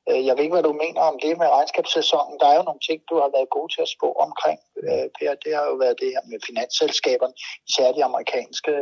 Øh, 0.08 0.20
jeg 0.26 0.32
ved 0.34 0.42
ikke, 0.44 0.56
hvad 0.56 0.68
du 0.70 0.75
mener 0.84 1.02
om 1.10 1.16
det 1.22 1.38
med 1.40 1.48
regnskabssæsonen. 1.56 2.37
Der 2.40 2.48
er 2.48 2.56
jo 2.60 2.68
nogle 2.68 2.84
ting, 2.88 2.98
du 3.10 3.14
har 3.22 3.30
været 3.37 3.54
god 3.56 3.68
til 3.75 3.82
at 3.87 3.92
spå 3.96 4.08
omkring, 4.26 4.60
øh, 4.87 5.06
Per. 5.16 5.34
Det 5.44 5.52
har 5.58 5.64
jo 5.70 5.75
været 5.84 6.00
det 6.02 6.10
her 6.14 6.25
med 6.30 6.38
finansselskaberne, 6.48 7.34
især 7.68 7.88
de 7.96 8.04
amerikanske. 8.10 8.72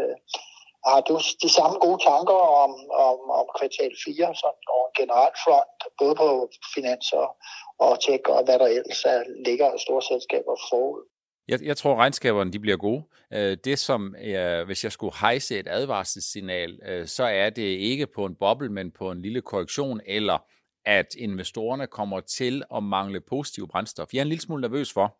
Har 0.90 1.00
du 1.08 1.14
de 1.44 1.50
samme 1.58 1.76
gode 1.84 2.00
tanker 2.10 2.40
om, 2.64 2.72
om, 3.08 3.18
om 3.40 3.46
kvartal 3.58 3.92
4 4.04 4.34
sådan, 4.42 4.64
og 4.74 4.80
en 4.88 4.94
generel 5.00 5.34
front, 5.44 5.80
både 6.00 6.14
på 6.22 6.28
finanser 6.74 7.24
og 7.84 7.92
tech 8.04 8.22
og 8.34 8.44
hvad 8.44 8.58
der 8.58 8.68
ellers 8.78 9.02
er, 9.04 9.20
ligger 9.48 9.66
af 9.70 9.80
store 9.86 10.02
selskaber 10.10 10.54
forud? 10.70 11.02
Jeg, 11.48 11.58
jeg 11.62 11.76
tror, 11.76 11.94
regnskaberne 11.94 12.52
de 12.52 12.60
bliver 12.60 12.76
gode. 12.76 13.02
Øh, 13.32 13.56
det 13.64 13.78
som, 13.78 14.14
jeg, 14.22 14.64
hvis 14.64 14.84
jeg 14.84 14.92
skulle 14.92 15.16
hejse 15.20 15.58
et 15.58 15.68
advarselssignal, 15.70 16.72
så 17.06 17.24
er 17.24 17.50
det 17.50 17.70
ikke 17.90 18.06
på 18.06 18.24
en 18.24 18.34
boble, 18.34 18.68
men 18.68 18.90
på 18.90 19.10
en 19.10 19.22
lille 19.22 19.42
korrektion, 19.42 20.00
eller 20.06 20.38
at 20.86 21.14
investorerne 21.18 21.86
kommer 21.86 22.20
til 22.20 22.62
at 22.74 22.82
mangle 22.82 23.20
positiv 23.20 23.68
brændstof. 23.68 24.08
Jeg 24.12 24.18
er 24.18 24.22
en 24.22 24.28
lille 24.28 24.42
smule 24.42 24.60
nervøs 24.60 24.92
for, 24.92 25.16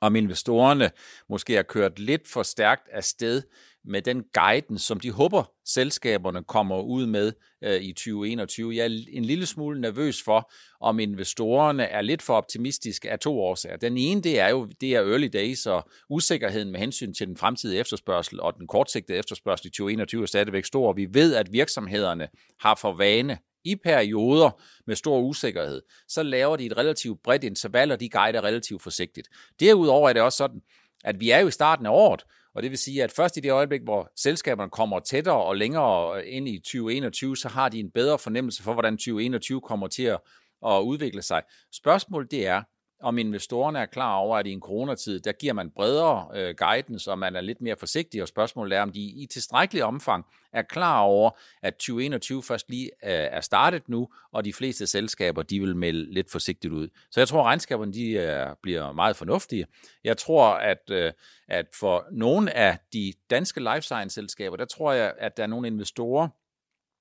om 0.00 0.16
investorerne 0.16 0.90
måske 1.28 1.54
har 1.54 1.62
kørt 1.62 1.98
lidt 1.98 2.28
for 2.28 2.42
stærkt 2.42 2.88
afsted 2.92 3.42
med 3.84 4.02
den 4.02 4.24
guidance, 4.32 4.86
som 4.86 5.00
de 5.00 5.10
håber, 5.10 5.52
selskaberne 5.66 6.44
kommer 6.44 6.82
ud 6.82 7.06
med 7.06 7.32
øh, 7.64 7.82
i 7.82 7.92
2021. 7.92 8.76
Jeg 8.76 8.82
er 8.82 9.04
en 9.08 9.24
lille 9.24 9.46
smule 9.46 9.80
nervøs 9.80 10.22
for, 10.22 10.52
om 10.80 11.00
investorerne 11.00 11.84
er 11.84 12.00
lidt 12.00 12.22
for 12.22 12.34
optimistiske 12.34 13.10
af 13.10 13.18
to 13.18 13.40
årsager. 13.40 13.76
Den 13.76 13.96
ene, 13.96 14.22
det 14.22 14.40
er 14.40 14.48
jo 14.48 14.68
det 14.80 14.94
er 14.94 15.00
early 15.00 15.28
days 15.32 15.66
og 15.66 15.88
usikkerheden 16.10 16.72
med 16.72 16.80
hensyn 16.80 17.14
til 17.14 17.26
den 17.26 17.36
fremtidige 17.36 17.80
efterspørgsel, 17.80 18.40
og 18.40 18.54
den 18.58 18.66
kortsigtede 18.66 19.18
efterspørgsel 19.18 19.66
i 19.66 19.70
2021 19.70 20.22
er 20.22 20.26
stadigvæk 20.26 20.64
stor. 20.64 20.92
Vi 20.92 21.08
ved, 21.10 21.34
at 21.34 21.52
virksomhederne 21.52 22.28
har 22.60 22.74
for 22.74 22.92
vane 22.92 23.38
i 23.66 23.76
perioder 23.76 24.50
med 24.86 24.96
stor 24.96 25.20
usikkerhed, 25.20 25.82
så 26.08 26.22
laver 26.22 26.56
de 26.56 26.66
et 26.66 26.76
relativt 26.76 27.22
bredt 27.22 27.44
interval, 27.44 27.92
og 27.92 28.00
de 28.00 28.08
guider 28.08 28.44
relativt 28.44 28.82
forsigtigt. 28.82 29.28
Derudover 29.60 30.08
er 30.08 30.12
det 30.12 30.22
også 30.22 30.36
sådan, 30.36 30.60
at 31.04 31.20
vi 31.20 31.30
er 31.30 31.38
jo 31.38 31.48
i 31.48 31.50
starten 31.50 31.86
af 31.86 31.90
året, 31.90 32.22
og 32.54 32.62
det 32.62 32.70
vil 32.70 32.78
sige, 32.78 33.02
at 33.02 33.12
først 33.12 33.36
i 33.36 33.40
det 33.40 33.52
øjeblik, 33.52 33.82
hvor 33.82 34.12
selskaberne 34.16 34.70
kommer 34.70 35.00
tættere 35.00 35.44
og 35.44 35.56
længere 35.56 36.26
ind 36.26 36.48
i 36.48 36.58
2021, 36.58 37.36
så 37.36 37.48
har 37.48 37.68
de 37.68 37.80
en 37.80 37.90
bedre 37.90 38.18
fornemmelse 38.18 38.62
for, 38.62 38.72
hvordan 38.72 38.92
2021 38.92 39.60
kommer 39.60 39.86
til 39.86 40.02
at, 40.02 40.20
at 40.66 40.80
udvikle 40.80 41.22
sig. 41.22 41.42
Spørgsmålet 41.72 42.30
det 42.30 42.46
er, 42.46 42.62
om 43.00 43.18
investorerne 43.18 43.78
er 43.78 43.86
klar 43.86 44.16
over, 44.16 44.36
at 44.36 44.46
i 44.46 44.50
en 44.50 44.60
coronatid, 44.60 45.20
der 45.20 45.32
giver 45.32 45.52
man 45.52 45.70
bredere 45.70 46.28
øh, 46.34 46.54
guidance, 46.58 47.10
og 47.10 47.18
man 47.18 47.36
er 47.36 47.40
lidt 47.40 47.60
mere 47.60 47.76
forsigtig, 47.76 48.22
og 48.22 48.28
spørgsmålet 48.28 48.76
er, 48.76 48.82
om 48.82 48.92
de 48.92 49.00
i 49.00 49.26
tilstrækkelig 49.30 49.84
omfang 49.84 50.26
er 50.52 50.62
klar 50.62 51.00
over, 51.00 51.30
at 51.62 51.74
2021 51.74 52.42
først 52.42 52.70
lige 52.70 52.84
øh, 52.84 53.10
er 53.10 53.40
startet 53.40 53.88
nu, 53.88 54.08
og 54.32 54.44
de 54.44 54.52
fleste 54.52 54.86
selskaber, 54.86 55.42
de 55.42 55.60
vil 55.60 55.76
melde 55.76 56.14
lidt 56.14 56.30
forsigtigt 56.30 56.72
ud. 56.72 56.88
Så 57.10 57.20
jeg 57.20 57.28
tror, 57.28 57.40
at 57.40 57.46
regnskaberne 57.46 57.92
de, 57.92 58.10
øh, 58.10 58.46
bliver 58.62 58.92
meget 58.92 59.16
fornuftige. 59.16 59.66
Jeg 60.04 60.16
tror, 60.16 60.48
at, 60.48 60.90
øh, 60.90 61.12
at 61.48 61.66
for 61.74 62.06
nogle 62.12 62.56
af 62.56 62.78
de 62.92 63.12
danske 63.30 63.60
life 63.60 63.82
science-selskaber, 63.82 64.56
der 64.56 64.64
tror 64.64 64.92
jeg, 64.92 65.12
at 65.18 65.36
der 65.36 65.42
er 65.42 65.46
nogle 65.46 65.66
investorer, 65.66 66.28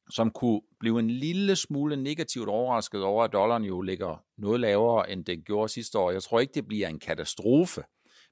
som 0.09 0.31
kunne 0.31 0.62
blive 0.79 1.00
en 1.00 1.09
lille 1.09 1.55
smule 1.55 1.95
negativt 1.95 2.50
overrasket 2.50 3.03
over, 3.03 3.24
at 3.24 3.33
dollaren 3.33 3.63
jo 3.63 3.81
ligger 3.81 4.24
noget 4.38 4.59
lavere, 4.59 5.12
end 5.12 5.25
den 5.25 5.41
gjorde 5.41 5.69
sidste 5.69 6.00
år. 6.00 6.12
Jeg 6.12 6.24
tror 6.24 6.39
ikke, 6.39 6.53
det 6.53 6.67
bliver 6.67 6.88
en 6.88 7.00
katastrofe, 7.00 7.83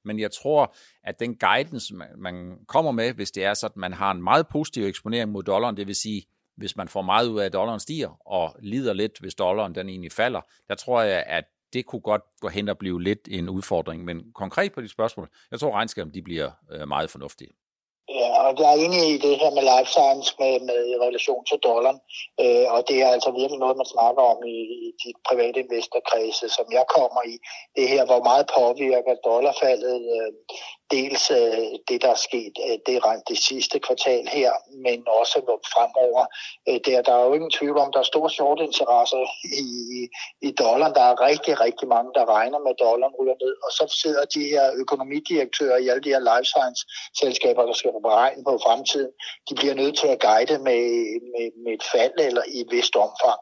men 0.05 0.19
jeg 0.19 0.31
tror, 0.31 0.75
at 1.03 1.19
den 1.19 1.35
guidance, 1.35 1.95
man 2.17 2.57
kommer 2.67 2.91
med, 2.91 3.13
hvis 3.13 3.31
det 3.31 3.43
er 3.43 3.53
sådan, 3.53 3.73
at 3.73 3.77
man 3.77 3.93
har 3.93 4.11
en 4.11 4.23
meget 4.23 4.47
positiv 4.47 4.83
eksponering 4.83 5.31
mod 5.31 5.43
dollaren, 5.43 5.77
det 5.77 5.87
vil 5.87 5.95
sige, 5.95 6.23
hvis 6.55 6.77
man 6.77 6.87
får 6.87 7.01
meget 7.01 7.27
ud 7.27 7.39
af, 7.39 7.45
at 7.45 7.53
dollaren 7.53 7.79
stiger, 7.79 8.27
og 8.27 8.55
lider 8.59 8.93
lidt, 8.93 9.19
hvis 9.19 9.35
dollaren 9.35 9.75
den 9.75 9.89
egentlig 9.89 10.11
falder, 10.11 10.41
der 10.69 10.75
tror 10.75 11.01
jeg, 11.01 11.23
at 11.27 11.43
det 11.73 11.85
kunne 11.85 12.01
godt 12.01 12.21
gå 12.39 12.47
hen 12.47 12.69
og 12.69 12.77
blive 12.77 13.03
lidt 13.03 13.19
en 13.31 13.49
udfordring. 13.49 14.05
Men 14.05 14.31
konkret 14.33 14.73
på 14.73 14.81
de 14.81 14.87
spørgsmål, 14.87 15.29
jeg 15.51 15.59
tror, 15.59 15.71
regnskabet 15.71 16.13
de 16.13 16.21
bliver 16.21 16.51
øh, 16.71 16.87
meget 16.87 17.09
fornuftige. 17.09 17.49
Ja, 18.09 18.29
og 18.45 18.59
jeg 18.59 18.69
er 18.71 18.83
enig 18.85 19.01
i 19.13 19.17
det 19.17 19.39
her 19.41 19.51
med 19.57 19.63
life 19.73 19.91
science 19.91 20.35
med, 20.39 20.59
med 20.69 20.79
i 20.91 20.95
relation 21.05 21.45
til 21.45 21.57
dollaren, 21.57 21.99
øh, 22.43 22.67
og 22.75 22.79
det 22.87 22.97
er 23.01 23.09
altså 23.15 23.31
virkelig 23.31 23.59
noget, 23.59 23.77
man 23.77 23.93
snakker 23.95 24.23
om 24.33 24.39
i, 24.55 24.57
i 24.87 24.89
de 25.03 25.09
private 25.29 25.59
investorkredse, 25.59 26.49
som 26.49 26.65
jeg 26.77 26.85
kommer 26.97 27.21
i. 27.33 27.35
Det 27.75 27.85
her, 27.93 28.05
hvor 28.05 28.21
meget 28.29 28.51
påvirker 28.57 29.15
dollarfaldet 29.29 29.97
øh, 30.15 30.31
dels 30.95 31.23
øh, 31.39 31.69
det, 31.89 31.97
der 32.03 32.11
er 32.17 32.21
sket 32.29 32.55
øh, 32.67 32.77
det, 32.87 32.95
det 33.31 33.37
sidste 33.49 33.77
kvartal 33.85 34.25
her, 34.37 34.51
men 34.85 34.99
også 35.19 35.37
fremover. 35.73 36.23
Øh, 36.67 36.79
der, 36.85 37.01
der 37.07 37.13
er 37.15 37.23
jo 37.27 37.33
ingen 37.33 37.53
tvivl 37.57 37.77
om, 37.83 37.91
der 37.93 37.99
er 37.99 38.13
store 38.13 38.31
short 38.37 38.59
interesser 38.67 39.23
i, 39.67 39.69
i 40.47 40.49
dollaren 40.61 40.93
Der 40.97 41.05
er 41.11 41.21
rigtig, 41.29 41.53
rigtig 41.65 41.87
mange, 41.95 42.11
der 42.17 42.25
regner 42.37 42.59
med, 42.59 42.71
at 42.75 42.81
dollaren 42.85 43.15
ryger 43.19 43.37
ned, 43.43 43.53
og 43.65 43.71
så 43.77 43.85
sidder 44.01 44.25
de 44.35 44.43
her 44.53 44.65
økonomidirektører 44.83 45.77
i 45.77 45.87
alle 45.91 46.03
de 46.05 46.13
her 46.15 46.23
life 46.31 46.47
science-selskaber, 46.53 47.63
der 47.69 47.75
skal 47.79 47.92
beregne 47.99 48.43
på 48.43 48.59
fremtiden. 48.65 49.11
De 49.49 49.55
bliver 49.55 49.75
nødt 49.81 49.97
til 49.97 50.07
at 50.07 50.21
guide 50.27 50.57
med, 50.67 50.83
med, 51.33 51.45
med 51.63 51.73
et 51.79 51.85
fald 51.93 52.17
eller 52.27 52.43
i 52.55 52.57
et 52.63 52.71
vist 52.71 52.95
omfang. 52.95 53.41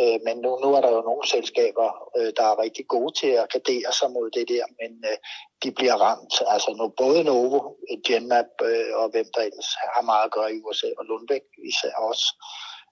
Øh, 0.00 0.18
men 0.26 0.36
nu, 0.44 0.50
nu 0.64 0.68
er 0.76 0.80
der 0.84 0.90
jo 0.96 1.02
nogle 1.10 1.24
selskaber, 1.34 1.88
øh, 2.16 2.30
der 2.36 2.44
er 2.48 2.62
rigtig 2.64 2.84
gode 2.94 3.12
til 3.20 3.32
at 3.42 3.48
gardere 3.52 3.92
sig 3.98 4.08
mod 4.16 4.26
det 4.36 4.46
der, 4.54 4.64
men 4.80 4.92
øh, 5.10 5.18
de 5.62 5.70
bliver 5.78 5.96
ramt. 6.06 6.34
Altså 6.54 6.70
nu, 6.78 6.84
både 7.02 7.20
Novo, 7.28 7.60
Genmap 8.06 8.52
øh, 8.70 8.90
og 9.00 9.06
hvem 9.12 9.28
der 9.34 9.42
ellers 9.48 9.70
har 9.94 10.04
meget 10.10 10.26
at 10.28 10.34
gøre 10.36 10.50
i 10.54 10.62
USA, 10.66 10.88
og 10.98 11.04
Lundbæk 11.08 11.44
især 11.70 11.94
også, 12.10 12.26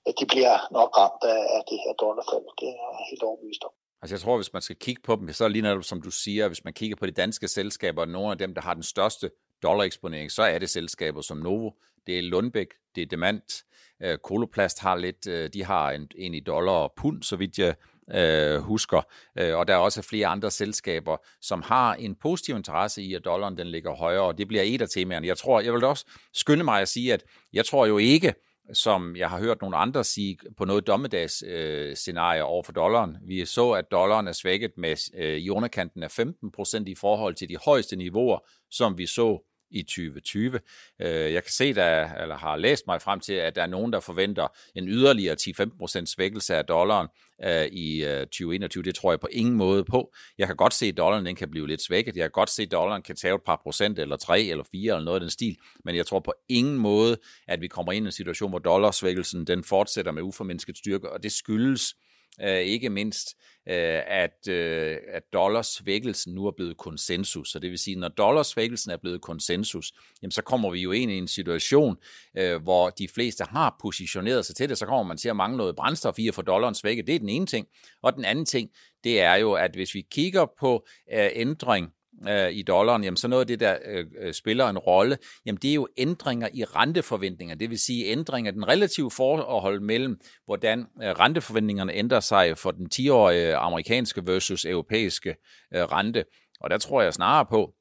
øh, 0.07 0.13
de 0.19 0.25
bliver 0.33 0.57
nok 0.79 0.91
ramt 1.01 1.23
af, 1.35 1.41
af 1.57 1.63
det 1.71 1.79
her 1.85 1.93
dollarfald. 2.03 2.47
Det 2.61 2.71
er 2.83 2.91
helt 3.11 3.23
overbevist 3.29 3.65
om. 3.69 3.75
Altså 4.03 4.15
jeg 4.15 4.21
tror, 4.21 4.37
hvis 4.37 4.53
man 4.53 4.63
skal 4.63 4.77
kigge 4.77 5.03
på 5.03 5.17
dem, 5.17 5.33
så 5.33 5.45
er 5.45 5.49
lige 5.49 5.63
netop 5.63 5.85
som 5.85 6.03
du 6.03 6.11
siger, 6.11 6.49
hvis 6.49 6.65
man 6.65 6.75
kigger 6.81 6.97
på 6.97 7.07
de 7.07 7.13
danske 7.23 7.49
selskaber, 7.49 8.05
nogle 8.05 8.31
af 8.31 8.39
dem, 8.39 8.55
der 8.55 8.63
har 8.63 8.75
den 8.75 8.83
største 8.83 9.31
dollareksponering, 9.65 10.31
så 10.31 10.43
er 10.43 10.59
det 10.59 10.71
selskaber 10.71 11.21
som 11.21 11.37
Novo, 11.37 11.71
det 12.07 12.19
er 12.19 12.23
Lundbæk, 12.23 12.69
det 12.95 13.03
er 13.03 13.07
Demant, 13.07 13.65
øh, 14.03 14.19
Koloplast 14.19 14.81
har 14.81 14.97
lidt, 14.97 15.27
øh, 15.27 15.51
de 15.53 15.65
har 15.65 15.91
en, 15.91 16.09
en 16.17 16.35
i 16.35 16.41
dollar 16.41 16.73
og 16.73 16.93
pund, 16.97 17.23
så 17.23 17.37
vidt 17.37 17.59
jeg 17.59 17.75
øh, 18.15 18.61
husker. 18.61 19.03
Øh, 19.39 19.57
og 19.57 19.69
der 19.69 19.75
er 19.75 19.79
også 19.79 20.03
flere 20.03 20.27
andre 20.27 20.51
selskaber, 20.51 21.17
som 21.41 21.63
har 21.63 21.95
en 21.95 22.15
positiv 22.15 22.57
interesse 22.57 23.03
i, 23.03 23.15
at 23.15 23.25
dollaren 23.25 23.59
den 23.59 23.67
ligger 23.67 23.95
højere, 23.95 24.23
og 24.23 24.39
det 24.39 24.49
bliver 24.49 24.63
et 24.67 24.83
af 24.83 24.89
temaerne. 24.89 25.27
Jeg 25.27 25.37
tror, 25.37 25.61
jeg 25.61 25.73
vil 25.73 25.85
også 25.85 26.07
skynde 26.35 26.65
mig 26.65 26.81
at 26.81 26.89
sige, 26.89 27.13
at 27.13 27.25
jeg 27.53 27.65
tror 27.65 27.87
jo 27.87 27.99
ikke, 27.99 28.35
som 28.73 29.17
jeg 29.17 29.31
har 29.31 29.39
hørt 29.39 29.61
nogle 29.61 29.77
andre 29.77 30.05
sige, 30.05 30.39
på 30.57 30.65
noget 30.65 30.87
dommedags 30.87 31.43
øh, 31.47 31.97
scenarie 31.97 32.45
over 32.45 32.63
for 32.63 32.73
dollaren. 32.73 33.17
Vi 33.27 33.45
så, 33.45 33.71
at 33.71 33.85
dollaren 33.91 34.29
er 34.29 34.33
svækket 34.33 34.71
med 34.77 34.97
øh, 35.15 35.37
i 35.37 35.51
underkanten 35.51 36.03
af 36.03 36.11
15 36.11 36.53
procent 36.53 36.89
i 36.89 36.95
forhold 36.95 37.35
til 37.35 37.49
de 37.49 37.57
højeste 37.65 37.97
niveauer, 37.97 38.39
som 38.71 38.99
vi 38.99 39.07
så 39.07 39.54
i 39.75 39.83
2020. 39.83 40.61
Øh, 41.03 41.33
jeg 41.33 41.43
kan 41.43 41.53
se, 41.53 41.75
der, 41.75 42.15
eller 42.23 42.37
har 42.37 42.57
læst 42.57 42.87
mig 42.87 43.03
frem 43.03 43.21
til, 43.21 43.33
at 43.33 43.55
der 43.55 43.63
er 43.63 43.67
nogen, 43.67 43.93
der 43.93 44.01
forventer 44.01 44.49
en 44.75 44.89
yderligere 44.89 45.37
10-15% 45.41 46.05
svækkelse 46.07 46.55
af 46.55 46.65
dollaren 46.65 47.09
øh, 47.45 47.67
i 47.67 48.05
øh, 48.05 48.21
2021. 48.21 48.83
Det 48.83 48.95
tror 48.95 49.13
jeg 49.13 49.21
på 49.21 49.29
ingen 49.33 49.55
måde 49.55 49.85
på. 49.85 50.15
Jeg 50.39 50.47
kan 50.47 50.57
godt 50.57 50.75
se, 50.75 50.87
at 50.87 50.97
dollaren 50.97 51.27
den 51.27 51.37
kan 51.37 51.51
blive 51.51 51.69
lidt 51.69 51.83
svækket. 51.83 52.17
Jeg 52.17 52.25
kan 52.25 52.31
godt 52.31 52.51
se, 52.51 52.63
at 52.63 52.73
dollaren 52.73 53.03
kan 53.03 53.17
tage 53.17 53.35
et 53.35 53.41
par 53.47 53.61
procent, 53.63 53.99
eller 53.99 54.17
3 54.17 54.43
eller 54.43 54.65
4 54.73 54.95
eller 54.95 55.05
noget 55.05 55.17
af 55.17 55.21
den 55.21 55.31
stil. 55.31 55.57
Men 55.85 55.97
jeg 55.97 56.07
tror 56.07 56.21
på 56.21 56.33
ingen 56.49 56.79
måde, 56.79 57.17
at 57.49 57.61
vi 57.61 57.69
kommer 57.69 57.93
ind 57.93 58.07
i 58.07 58.09
en 58.09 58.13
situation, 58.13 58.51
hvor 58.51 58.59
dollarsvækkelsen 58.59 59.47
den 59.47 59.65
fortsætter 59.65 60.13
med 60.13 60.23
uformindsket 60.23 60.79
styrke, 60.79 61.11
og 61.11 61.23
det 61.23 61.33
skyldes 61.33 61.95
øh, 62.43 62.59
ikke 62.59 62.91
mindst, 62.91 63.29
øh, 63.69 64.01
at, 64.07 64.49
øh, 64.49 64.99
at 65.09 65.23
dollarsvækkelsen 65.33 66.35
nu 66.35 66.47
er 66.47 66.51
blevet 66.51 66.77
konsensus. 66.77 67.51
Så 67.51 67.59
det 67.59 67.71
vil 67.71 67.79
sige, 67.79 67.97
når 67.97 68.09
dollarsvækkelsen 68.09 68.91
er 68.91 68.97
blevet 68.97 69.23
konsensus, 69.23 69.93
jamen 70.23 70.31
så 70.31 70.43
kommer 70.43 70.71
vi 70.71 70.81
jo 70.81 70.93
ind 70.93 71.11
i 71.11 71.19
en 71.19 71.29
situation, 71.29 71.97
øh, 72.39 72.63
hvor 72.63 72.91
de 72.91 73.09
fleste 73.09 73.45
har 73.45 73.77
positioneret 73.83 74.47
sig 74.47 74.57
til 74.57 74.69
det, 74.69 74.79
så 74.79 74.87
kommer 74.87 75.03
man 75.03 75.17
til 75.17 75.29
at 75.29 75.37
mangle 75.37 75.57
noget 75.57 75.77
brændstof 75.77 76.19
i 76.19 76.29
at 76.29 76.35
få 76.35 76.43
dollaren 76.43 76.75
svækket. 76.75 77.07
Det 77.07 77.15
er 77.15 77.19
den 77.19 77.29
ene 77.29 77.47
ting. 77.47 77.67
Og 78.03 78.13
den 78.13 78.25
anden 78.25 78.47
ting, 78.47 78.71
det 79.05 79.21
er 79.21 79.35
jo, 79.35 79.53
at 79.53 79.71
hvis 79.75 79.95
vi 79.95 80.07
kigger 80.11 80.47
på 80.61 80.87
øh, 81.13 81.29
ændring 81.33 81.91
øh, 82.29 82.53
i 82.53 82.63
dollaren, 82.63 83.05
jamen 83.05 83.17
så 83.17 83.29
noget 83.29 83.41
af 83.41 83.47
det, 83.47 83.61
der 83.61 83.79
øh, 83.85 84.07
øh 84.19 84.35
spiller 84.35 84.69
en 84.69 84.79
rolle, 84.79 85.19
jamen 85.47 85.59
det 85.63 85.71
er 85.71 85.75
jo 85.75 85.89
ændringer 85.97 86.49
i 86.55 86.65
renteforventninger, 86.65 87.55
det 87.55 87.71
vil 87.71 87.79
sige 87.79 88.07
ændringer 88.07 88.53
i 88.53 88.55
den 88.55 88.69
relative 88.69 89.11
forhold 89.11 89.81
mellem, 89.81 90.21
hvordan 90.45 90.81
øh, 90.81 91.09
renteforventningerne 91.09 91.93
ændrer 91.93 92.21
sig 92.21 92.59
for 92.59 92.71
den 92.71 92.89
10-årige 92.95 93.57
amerikanske 93.57 94.27
versus 94.27 94.65
europæiske 94.65 95.37
øh, 95.75 95.83
rente. 95.83 96.25
Og 96.61 96.71
der 96.71 96.79
tror 96.79 97.03
jeg 97.03 97.15
snarere 97.15 97.47
på, 97.47 97.75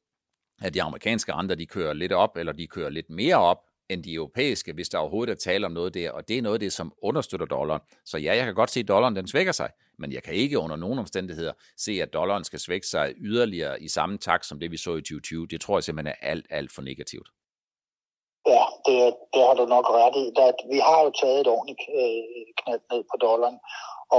at 0.62 0.74
de 0.74 0.82
amerikanske 0.82 1.34
renter, 1.34 1.56
de 1.56 1.66
kører 1.66 1.94
lidt 1.94 2.12
op, 2.12 2.38
eller 2.38 2.52
de 2.52 2.68
kører 2.68 2.90
lidt 2.90 3.10
mere 3.10 3.38
op, 3.38 3.58
end 3.94 4.04
de 4.04 4.14
europæiske, 4.14 4.74
hvis 4.74 4.90
der 4.90 4.98
overhovedet 4.98 5.32
er 5.32 5.38
tale 5.38 5.66
om 5.66 5.72
noget 5.72 5.94
der, 5.94 6.12
og 6.12 6.28
det 6.28 6.38
er 6.38 6.42
noget 6.42 6.56
af 6.56 6.60
det, 6.60 6.74
som 6.74 6.94
understøtter 7.02 7.46
dollaren. 7.46 7.82
Så 8.06 8.18
ja, 8.18 8.36
jeg 8.36 8.46
kan 8.46 8.56
godt 8.56 8.72
se, 8.72 8.80
at 8.80 8.88
dollaren 8.88 9.16
den 9.16 9.28
svækker 9.28 9.52
sig, 9.52 9.70
men 10.00 10.14
jeg 10.14 10.24
kan 10.24 10.34
ikke 10.34 10.60
under 10.60 10.76
nogen 10.76 11.00
omstændigheder 11.00 11.54
se, 11.78 11.92
at 12.02 12.14
dollaren 12.14 12.44
skal 12.44 12.60
svække 12.60 12.88
sig 12.88 13.14
yderligere 13.18 13.82
i 13.82 13.88
samme 13.88 14.18
takt, 14.18 14.46
som 14.46 14.60
det 14.60 14.72
vi 14.72 14.78
så 14.78 14.92
i 14.96 15.02
2020. 15.02 15.48
Det 15.48 15.62
tror 15.62 15.78
jeg 15.78 15.84
simpelthen 15.84 16.16
er 16.22 16.28
alt, 16.32 16.46
alt 16.50 16.72
for 16.76 16.82
negativt. 16.82 17.28
Ja, 18.48 18.64
det, 18.86 18.98
det 19.34 19.42
har 19.48 19.56
du 19.60 19.66
nok 19.66 19.86
ret 19.90 20.16
i. 20.24 20.26
Da, 20.38 20.44
vi 20.74 20.80
har 20.88 21.00
jo 21.06 21.12
taget 21.22 21.42
et 21.42 21.48
ordentligt 21.48 21.84
øh, 22.00 22.46
knald 22.60 22.84
ned 22.92 23.04
på 23.12 23.16
dollaren, 23.26 23.60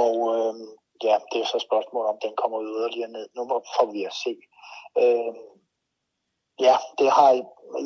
og 0.02 0.14
øh, 0.35 0.54
ja, 1.07 1.14
det 1.31 1.38
er 1.40 1.49
så 1.54 1.59
spørgsmålet, 1.69 2.09
om 2.12 2.19
den 2.25 2.35
kommer 2.40 2.59
yderligere 2.71 3.11
ned. 3.16 3.26
Nu 3.37 3.43
får 3.76 3.87
vi 3.95 4.00
at 4.11 4.14
se. 4.25 4.33
Øh, 5.02 5.33
ja, 6.61 6.76
det 6.99 7.11
har, 7.11 7.30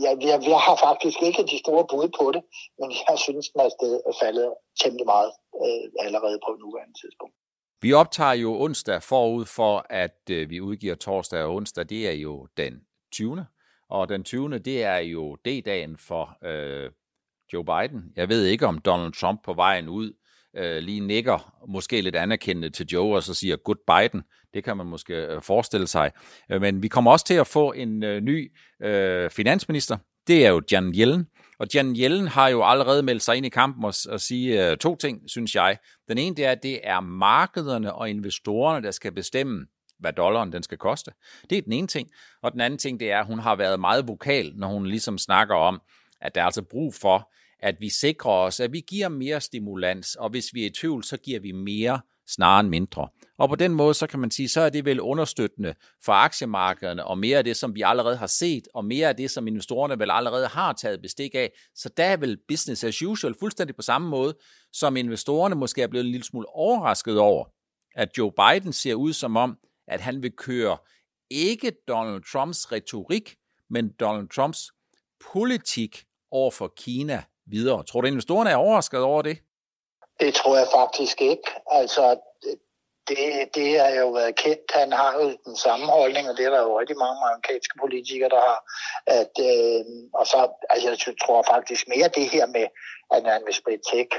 jeg, 0.05 0.15
jeg, 0.21 0.39
jeg 0.53 0.61
har 0.61 0.77
faktisk 0.87 1.23
ikke 1.23 1.43
de 1.43 1.59
store 1.59 1.87
bud 1.91 2.09
på 2.21 2.33
det, 2.35 2.43
men 2.79 2.89
jeg 3.09 3.19
synes, 3.19 3.49
den 3.49 3.61
er, 3.61 3.71
er 4.11 4.17
faldet 4.23 4.55
temmelig 4.83 5.07
meget 5.07 5.33
øh, 5.65 6.07
allerede 6.07 6.39
på 6.47 6.51
nuværende 6.61 6.97
tidspunkt. 7.03 7.35
Vi 7.83 7.93
optager 7.93 8.33
jo 8.33 8.61
onsdag 8.61 9.03
forud 9.03 9.45
for, 9.45 9.87
at 9.91 10.21
øh, 10.31 10.51
vi 10.51 10.61
udgiver 10.61 10.95
torsdag 10.95 11.43
og 11.43 11.55
onsdag. 11.55 11.89
Det 11.89 12.09
er 12.09 12.13
jo 12.13 12.47
den 12.57 12.75
20. 13.13 13.47
Og 13.91 14.09
den 14.09 14.25
20. 14.25 14.59
det 14.59 14.85
er 14.85 14.99
jo 14.99 15.35
D-dagen 15.35 15.97
for 16.09 16.37
øh, 16.45 16.91
Joe 17.53 17.65
Biden. 17.65 18.13
Jeg 18.17 18.29
ved 18.29 18.45
ikke, 18.45 18.67
om 18.67 18.79
Donald 18.79 19.13
Trump 19.13 19.45
på 19.45 19.53
vejen 19.53 19.89
ud 19.89 20.13
øh, 20.57 20.79
lige 20.83 21.01
nikker 21.01 21.65
måske 21.69 22.01
lidt 22.01 22.17
anerkendende 22.17 22.71
til 22.71 22.87
Joe 22.87 23.17
og 23.17 23.23
så 23.23 23.35
siger 23.35 23.57
good 23.57 23.77
Biden. 23.87 24.23
Det 24.55 24.65
kan 24.65 24.77
man 24.77 24.87
måske 24.87 25.15
øh, 25.15 25.43
forestille 25.43 25.87
sig. 25.87 26.11
Øh, 26.51 26.61
men 26.61 26.83
vi 26.83 26.89
kommer 26.89 27.11
også 27.11 27.27
til 27.27 27.35
at 27.35 27.47
få 27.47 27.73
en 27.73 28.03
øh, 28.03 28.21
ny 28.21 28.53
øh, 28.83 29.31
finansminister. 29.31 29.97
Det 30.27 30.47
er 30.47 30.51
jo 30.51 30.63
Jan 30.73 30.95
Yellen. 30.97 31.27
Og 31.59 31.67
Jan 31.75 31.97
Yellen 31.97 32.29
har 32.29 32.49
jo 32.49 32.65
allerede 32.65 33.03
meldt 33.03 33.23
sig 33.23 33.37
ind 33.37 33.47
i 33.47 33.49
kampen 33.49 33.85
og, 33.85 33.95
og 34.09 34.21
sige 34.21 34.71
øh, 34.71 34.77
to 34.77 34.97
ting, 34.97 35.23
synes 35.27 35.55
jeg. 35.55 35.79
Den 36.09 36.19
ene 36.19 36.37
det 36.37 36.45
er, 36.45 36.51
at 36.51 36.63
det 36.63 36.81
er 36.83 37.01
markederne 37.01 37.95
og 37.95 38.11
investorerne, 38.11 38.87
der 38.87 38.91
skal 38.91 39.13
bestemme, 39.13 39.67
hvad 39.99 40.13
dollaren 40.13 40.53
den 40.53 40.63
skal 40.63 40.79
koste. 40.79 41.11
Det 41.51 41.59
er 41.59 41.63
den 41.63 41.73
ene 41.73 41.87
ting. 41.87 42.09
Og 42.43 42.53
den 42.53 42.61
anden 42.61 42.79
ting, 42.79 43.01
det 43.01 43.11
er, 43.11 43.21
at 43.21 43.27
hun 43.27 43.39
har 43.39 43.57
været 43.57 43.81
meget 43.81 44.09
vokal, 44.09 44.53
når 44.57 44.69
hun 44.69 44.87
ligesom 44.87 45.19
snakker 45.19 45.55
om, 45.55 45.81
at 46.21 46.35
der 46.35 46.41
er 46.41 46.45
altså 46.45 46.63
brug 46.63 46.95
for, 46.95 47.33
at 47.61 47.77
vi 47.81 47.89
sikrer 47.89 48.33
os, 48.33 48.61
at 48.61 48.73
vi 48.73 48.81
giver 48.81 49.09
mere 49.09 49.41
stimulans, 49.41 50.15
og 50.15 50.31
hvis 50.31 50.55
vi 50.55 50.63
er 50.63 50.67
i 50.67 50.71
tvivl, 50.71 51.05
så 51.05 51.17
giver 51.17 51.41
vi 51.41 51.53
mere 51.53 52.01
snarere 52.29 52.61
end 52.61 52.69
mindre. 52.69 53.09
Og 53.39 53.49
på 53.49 53.55
den 53.55 53.75
måde, 53.75 53.95
så 53.95 54.07
kan 54.07 54.19
man 54.19 54.31
sige, 54.31 54.49
så 54.49 54.61
er 54.61 54.71
det 54.71 54.85
vel 54.85 55.01
understøttende 55.01 55.75
for 56.05 56.13
aktiemarkederne, 56.13 57.05
og 57.05 57.19
mere 57.19 57.39
af 57.39 57.45
det, 57.45 57.57
som 57.57 57.75
vi 57.75 57.83
allerede 57.85 58.17
har 58.17 58.27
set, 58.27 58.69
og 58.75 58.85
mere 58.85 59.09
af 59.09 59.17
det, 59.17 59.31
som 59.31 59.47
investorerne 59.47 59.99
vel 59.99 60.11
allerede 60.11 60.47
har 60.47 60.73
taget 60.73 61.03
bestik 61.03 61.35
af. 61.35 61.53
Så 61.75 61.89
der 61.97 62.05
er 62.05 62.17
vel 62.17 62.39
business 62.49 62.85
as 62.85 63.03
usual 63.03 63.35
fuldstændig 63.41 63.77
på 63.77 63.83
samme 63.83 64.09
måde, 64.09 64.35
som 64.73 64.97
investorerne 64.97 65.55
måske 65.55 65.83
er 65.83 65.87
blevet 65.87 66.05
en 66.05 66.11
lille 66.11 66.25
smule 66.25 66.49
overrasket 66.49 67.19
over, 67.19 67.45
at 67.95 68.09
Joe 68.19 68.33
Biden 68.33 68.73
ser 68.73 68.95
ud 68.95 69.13
som 69.13 69.37
om, 69.37 69.59
at 69.89 70.01
han 70.01 70.23
vil 70.23 70.33
køre 70.33 70.77
ikke 71.31 71.73
Donald 71.89 72.23
Trumps 72.33 72.73
retorik, 72.73 73.37
men 73.71 73.89
Donald 74.01 74.29
Trumps 74.29 74.71
politik 75.33 76.05
over 76.31 76.51
for 76.51 76.73
Kina 76.77 77.23
videre. 77.47 77.85
Tror 77.85 78.01
du, 78.01 78.07
investorerne 78.07 78.51
er 78.51 78.57
overrasket 78.57 79.01
over 79.01 79.23
det? 79.23 79.39
Det 80.21 80.35
tror 80.35 80.57
jeg 80.57 80.67
faktisk 80.75 81.21
ikke. 81.21 81.51
Altså, 81.71 82.19
det, 83.09 83.55
det 83.55 83.81
har 83.81 83.89
jo 84.03 84.09
været 84.11 84.37
kendt. 84.37 84.71
Han 84.75 84.93
har 84.93 85.13
jo 85.21 85.25
den 85.45 85.57
samme 85.57 85.87
holdning, 85.87 86.29
og 86.29 86.37
det 86.37 86.45
er 86.45 86.51
der 86.51 86.63
jo 86.63 86.81
rigtig 86.81 86.97
mange 86.97 87.19
amerikanske 87.27 87.75
politikere, 87.81 88.29
der 88.29 88.43
har. 88.51 88.61
At, 89.07 89.35
øh, 89.51 89.85
og 90.15 90.27
så, 90.27 90.41
altså, 90.71 90.89
jeg 90.89 90.99
tror 91.25 91.43
faktisk 91.55 91.89
mere 91.89 92.09
det 92.09 92.27
her 92.35 92.47
med, 92.47 92.67
at 93.15 93.23
han 93.33 93.43
vil 93.47 93.55
spritte 93.55 93.85
tech 93.93 94.11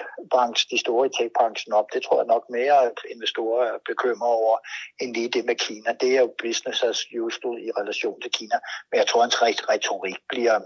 de 0.71 0.77
store 0.79 1.09
tech-branchen 1.17 1.73
op, 1.73 1.85
det 1.93 2.03
tror 2.03 2.17
jeg 2.21 2.27
nok 2.27 2.45
mere, 2.49 2.77
at 2.85 2.97
investorer 3.13 3.65
er 3.73 3.77
bekymret 3.85 4.31
over, 4.41 4.57
end 5.01 5.13
lige 5.13 5.29
det 5.29 5.45
med 5.45 5.55
Kina. 5.55 5.89
Det 6.01 6.09
er 6.15 6.19
jo 6.19 6.33
business 6.43 6.83
as 6.83 6.99
usual 7.21 7.57
i 7.67 7.71
relation 7.79 8.21
til 8.21 8.31
Kina. 8.31 8.57
Men 8.91 8.97
jeg 8.99 9.07
tror, 9.07 9.21
hans 9.21 9.41
retorik 9.41 10.17
bliver 10.29 10.59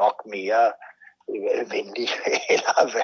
nok 0.00 0.16
mere 0.26 0.72
venlig, 1.74 2.08
eller 2.54 3.02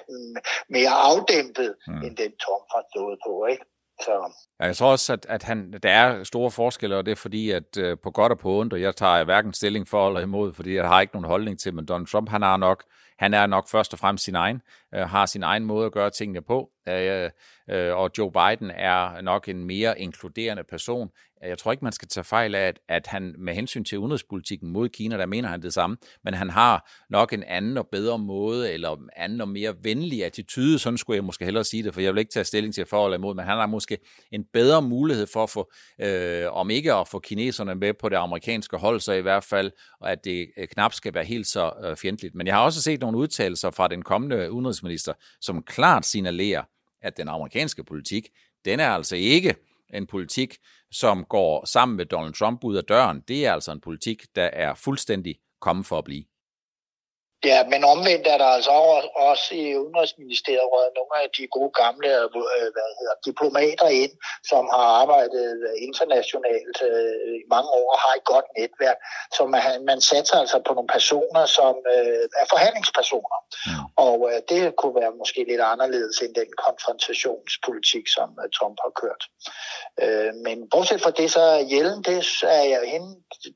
mere 0.68 0.90
afdæmpet, 0.90 1.74
mm. 1.86 1.94
end 1.94 2.16
den 2.16 2.32
Trump 2.44 2.66
har 2.74 2.84
stået 2.92 3.18
på. 3.26 3.46
Ikke? 3.46 3.64
Så. 4.04 4.32
Ja, 4.60 4.64
jeg 4.66 4.76
tror 4.76 4.90
også, 4.90 5.12
at, 5.12 5.26
at 5.28 5.42
han, 5.42 5.72
der 5.82 5.90
er 5.90 6.24
store 6.24 6.50
forskelle, 6.50 6.96
og 6.96 7.06
det 7.06 7.12
er 7.12 7.16
fordi, 7.16 7.50
at 7.50 7.76
uh, 7.78 7.98
på 8.02 8.10
godt 8.10 8.32
og 8.32 8.38
på 8.38 8.60
ondt, 8.60 8.72
og 8.72 8.80
jeg 8.80 8.96
tager 8.96 9.24
hverken 9.24 9.52
stilling 9.52 9.88
for 9.88 10.08
eller 10.08 10.20
imod, 10.20 10.52
fordi 10.52 10.74
jeg 10.74 10.88
har 10.88 11.00
ikke 11.00 11.14
nogen 11.14 11.28
holdning 11.28 11.60
til, 11.60 11.74
men 11.74 11.86
Donald 11.86 12.06
Trump, 12.06 12.28
han 12.28 12.42
har 12.42 12.56
nok, 12.56 12.84
han 13.18 13.34
er 13.34 13.46
nok 13.46 13.68
først 13.68 13.92
og 13.92 13.98
fremmest 13.98 14.24
sin 14.24 14.34
egen, 14.34 14.62
uh, 14.96 15.00
har 15.02 15.26
sin 15.26 15.42
egen 15.42 15.64
måde 15.64 15.86
at 15.86 15.92
gøre 15.92 16.10
tingene 16.10 16.42
på, 16.42 16.70
Øh, 16.88 17.30
øh, 17.70 17.96
og 17.96 18.10
Joe 18.18 18.32
Biden 18.32 18.70
er 18.70 19.20
nok 19.20 19.48
en 19.48 19.64
mere 19.64 20.00
inkluderende 20.00 20.64
person. 20.64 21.10
Jeg 21.42 21.58
tror 21.58 21.72
ikke, 21.72 21.84
man 21.84 21.92
skal 21.92 22.08
tage 22.08 22.24
fejl 22.24 22.54
af, 22.54 22.68
at, 22.68 22.78
at 22.88 23.06
han 23.06 23.34
med 23.38 23.54
hensyn 23.54 23.84
til 23.84 23.98
udenrigspolitikken 23.98 24.72
mod 24.72 24.88
Kina, 24.88 25.18
der 25.18 25.26
mener 25.26 25.48
han 25.48 25.62
det 25.62 25.74
samme, 25.74 25.96
men 26.24 26.34
han 26.34 26.50
har 26.50 26.90
nok 27.10 27.32
en 27.32 27.42
anden 27.42 27.78
og 27.78 27.88
bedre 27.92 28.18
måde, 28.18 28.72
eller 28.72 28.96
en 28.96 29.10
anden 29.16 29.40
og 29.40 29.48
mere 29.48 29.74
venlig 29.82 30.24
attitude, 30.24 30.78
sådan 30.78 30.98
skulle 30.98 31.16
jeg 31.16 31.24
måske 31.24 31.44
hellere 31.44 31.64
sige 31.64 31.82
det, 31.82 31.94
for 31.94 32.00
jeg 32.00 32.14
vil 32.14 32.18
ikke 32.18 32.32
tage 32.32 32.44
stilling 32.44 32.74
til 32.74 32.86
for 32.86 33.06
eller 33.06 33.18
imod, 33.18 33.34
men 33.34 33.44
han 33.44 33.56
har 33.56 33.66
måske 33.66 33.98
en 34.32 34.44
bedre 34.52 34.82
mulighed 34.82 35.26
for 35.32 35.42
at 35.42 35.50
få, 35.50 35.72
øh, 36.00 36.52
om 36.52 36.70
ikke 36.70 36.94
at 36.94 37.08
få 37.08 37.18
kineserne 37.18 37.74
med 37.74 37.94
på 37.94 38.08
det 38.08 38.16
amerikanske 38.16 38.76
hold, 38.76 39.00
så 39.00 39.12
i 39.12 39.20
hvert 39.20 39.44
fald, 39.44 39.70
at 40.04 40.24
det 40.24 40.50
øh, 40.58 40.68
knap 40.68 40.92
skal 40.92 41.14
være 41.14 41.24
helt 41.24 41.46
så 41.46 41.72
øh, 41.84 41.96
fjendtligt. 41.96 42.34
Men 42.34 42.46
jeg 42.46 42.54
har 42.54 42.64
også 42.64 42.82
set 42.82 43.00
nogle 43.00 43.18
udtalelser 43.18 43.70
fra 43.70 43.88
den 43.88 44.02
kommende 44.02 44.52
udenrigsminister, 44.52 45.12
som 45.40 45.62
klart 45.62 46.06
signalerer, 46.06 46.62
at 47.02 47.16
den 47.16 47.28
amerikanske 47.28 47.84
politik, 47.84 48.28
den 48.64 48.80
er 48.80 48.88
altså 48.88 49.16
ikke 49.16 49.54
en 49.94 50.06
politik, 50.06 50.56
som 50.90 51.24
går 51.24 51.64
sammen 51.64 51.96
med 51.96 52.06
Donald 52.06 52.34
Trump 52.34 52.64
ud 52.64 52.76
af 52.76 52.84
døren. 52.84 53.20
Det 53.28 53.46
er 53.46 53.52
altså 53.52 53.72
en 53.72 53.80
politik, 53.80 54.26
der 54.36 54.44
er 54.44 54.74
fuldstændig 54.74 55.36
kommet 55.60 55.86
for 55.86 55.98
at 55.98 56.04
blive. 56.04 56.24
Ja, 57.44 57.64
men 57.72 57.84
omvendt 57.84 58.26
er 58.26 58.38
der 58.38 58.50
altså 58.56 58.70
også 59.30 59.54
i 59.54 59.76
Udenrigsministeriet 59.76 60.70
røget 60.72 60.92
nogle 60.98 61.14
af 61.22 61.28
de 61.36 61.46
gode 61.56 61.72
gamle 61.82 62.08
øh, 62.24 62.70
hvad 62.74 62.90
hedder, 62.98 63.16
diplomater 63.28 63.88
ind, 64.02 64.14
som 64.50 64.64
har 64.74 64.86
arbejdet 65.02 65.46
internationalt 65.88 66.78
øh, 66.90 67.14
i 67.40 67.44
mange 67.54 67.70
år 67.80 67.86
og 67.94 67.98
har 68.04 68.14
et 68.16 68.24
godt 68.32 68.48
netværk. 68.58 68.98
Så 69.36 69.42
man, 69.54 69.62
man 69.90 70.00
satser 70.00 70.36
altså 70.42 70.58
på 70.66 70.72
nogle 70.74 70.92
personer, 70.98 71.44
som 71.58 71.74
øh, 71.94 72.24
er 72.40 72.46
forhandlingspersoner. 72.54 73.38
Mm. 73.66 73.84
Og 74.06 74.16
øh, 74.30 74.38
det 74.50 74.60
kunne 74.80 74.96
være 75.00 75.18
måske 75.20 75.40
lidt 75.50 75.62
anderledes 75.72 76.16
end 76.24 76.34
den 76.40 76.50
konfrontationspolitik, 76.66 78.04
som 78.16 78.28
øh, 78.42 78.48
Trump 78.56 78.76
har 78.84 78.92
kørt. 79.02 79.22
Øh, 80.02 80.32
men 80.46 80.56
bortset 80.72 81.02
fra 81.02 81.16
det, 81.18 81.28
så 81.36 81.44
Jellen, 81.72 82.02
det, 82.08 82.18
er 82.58 82.64
jeg, 82.72 82.80
hende, 82.94 83.10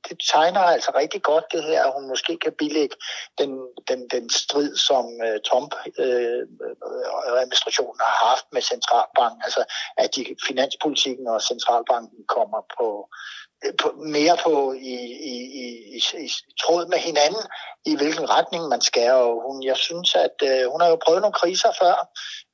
det 0.09 0.17
tegner 0.33 0.61
altså 0.75 0.91
rigtig 1.03 1.23
godt 1.23 1.47
det 1.53 1.63
her, 1.65 1.81
at 1.85 1.93
hun 1.97 2.09
måske 2.13 2.33
kan 2.45 2.53
billige 2.61 2.91
den 3.39 3.51
den, 3.89 4.09
den 4.09 4.31
strid, 4.31 4.77
som 4.77 5.07
øh, 5.27 5.41
Trump-administrationen 5.49 8.01
øh, 8.01 8.05
har 8.07 8.29
haft 8.29 8.47
med 8.53 8.63
centralbanken, 8.63 9.43
altså 9.43 9.65
at 9.97 10.17
de 10.17 10.37
finanspolitikken 10.49 11.29
og 11.29 11.43
centralbanken 11.43 12.25
kommer 12.29 12.61
på, 12.79 13.09
øh, 13.65 13.73
på 13.83 13.89
mere 14.17 14.37
på 14.45 14.73
i, 14.73 14.95
i, 15.33 15.35
i, 15.63 15.65
i, 15.99 16.01
i 16.27 16.29
tråd 16.63 16.87
med 16.93 16.99
hinanden, 16.99 17.43
i 17.85 17.97
hvilken 17.97 18.31
retning 18.31 18.69
man 18.69 18.81
skal. 18.81 19.11
Og 19.11 19.43
hun, 19.47 19.63
jeg 19.63 19.77
synes, 19.77 20.15
at 20.15 20.37
øh, 20.49 20.71
hun 20.73 20.81
har 20.81 20.89
jo 20.89 20.97
prøvet 21.05 21.21
nogle 21.21 21.41
kriser 21.43 21.73
før, 21.83 22.09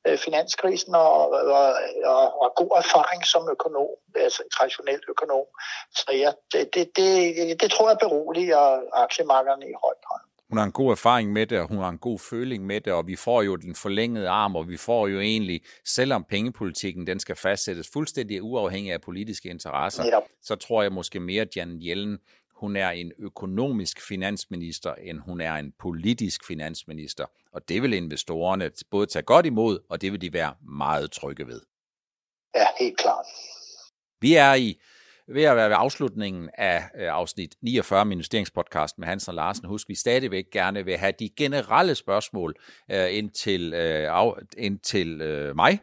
øh, 0.06 0.18
finanskrisen, 0.18 0.94
og, 0.94 1.30
og, 1.30 1.74
og, 2.04 2.42
og 2.42 2.52
god 2.56 2.72
erfaring 2.83 3.26
som 3.26 3.48
økonom, 3.50 3.88
altså 4.14 4.42
traditionel 4.56 5.00
økonom. 5.09 5.46
Så 5.94 6.12
ja, 6.24 6.30
det, 6.52 6.74
det, 6.74 6.96
det, 6.96 7.61
det 7.61 7.70
tror 7.70 7.88
jeg 7.88 7.98
beroliger 7.98 8.80
aktiemarkederne 8.92 9.66
i 9.68 9.80
høj 9.85 9.94
grad 10.06 10.29
hun 10.50 10.58
har 10.58 10.64
en 10.64 10.72
god 10.72 10.90
erfaring 10.90 11.32
med 11.32 11.46
det, 11.46 11.60
og 11.60 11.68
hun 11.68 11.78
har 11.78 11.88
en 11.88 11.98
god 11.98 12.18
føling 12.18 12.66
med 12.66 12.80
det, 12.80 12.92
og 12.92 13.06
vi 13.06 13.16
får 13.16 13.42
jo 13.42 13.56
den 13.56 13.74
forlængede 13.74 14.28
arm, 14.28 14.56
og 14.56 14.68
vi 14.68 14.76
får 14.76 15.08
jo 15.08 15.20
egentlig, 15.20 15.60
selvom 15.84 16.24
pengepolitikken 16.24 17.06
den 17.06 17.20
skal 17.20 17.36
fastsættes 17.36 17.90
fuldstændig 17.92 18.42
uafhængig 18.42 18.92
af 18.92 19.00
politiske 19.00 19.48
interesser, 19.48 20.04
ja. 20.04 20.18
så 20.42 20.56
tror 20.56 20.82
jeg 20.82 20.92
måske 20.92 21.20
mere, 21.20 21.42
at 21.42 21.56
Janet 21.56 21.82
Yellen, 21.84 22.18
hun 22.54 22.76
er 22.76 22.90
en 22.90 23.12
økonomisk 23.18 24.08
finansminister, 24.08 24.94
end 24.94 25.18
hun 25.18 25.40
er 25.40 25.54
en 25.54 25.72
politisk 25.78 26.46
finansminister. 26.46 27.24
Og 27.52 27.68
det 27.68 27.82
vil 27.82 27.92
investorerne 27.92 28.70
både 28.90 29.06
tage 29.06 29.22
godt 29.22 29.46
imod, 29.46 29.78
og 29.90 30.00
det 30.00 30.12
vil 30.12 30.20
de 30.20 30.32
være 30.32 30.54
meget 30.62 31.10
trygge 31.10 31.46
ved. 31.46 31.60
Ja, 32.54 32.66
helt 32.80 32.98
klart. 32.98 33.26
Vi 34.20 34.34
er 34.34 34.54
i 34.54 34.80
ved 35.34 35.42
at 35.42 35.56
være 35.56 35.68
ved 35.68 35.76
afslutningen 35.78 36.50
af 36.54 36.84
øh, 37.00 37.08
afsnit 37.08 37.54
49 37.62 38.04
med 38.04 38.12
investeringspodcast 38.12 38.98
med 38.98 39.08
Hans 39.08 39.28
og 39.28 39.34
Larsen. 39.34 39.64
Husk, 39.64 39.88
vi 39.88 39.94
stadigvæk 39.94 40.44
gerne 40.52 40.84
vil 40.84 40.96
have 40.96 41.12
de 41.18 41.28
generelle 41.36 41.94
spørgsmål 41.94 42.54
øh, 42.90 43.16
ind 43.16 43.30
til, 43.30 43.72
øh, 43.74 44.18
af, 44.18 44.34
ind 44.58 44.78
til 44.78 45.20
øh, 45.20 45.56
mig. 45.56 45.80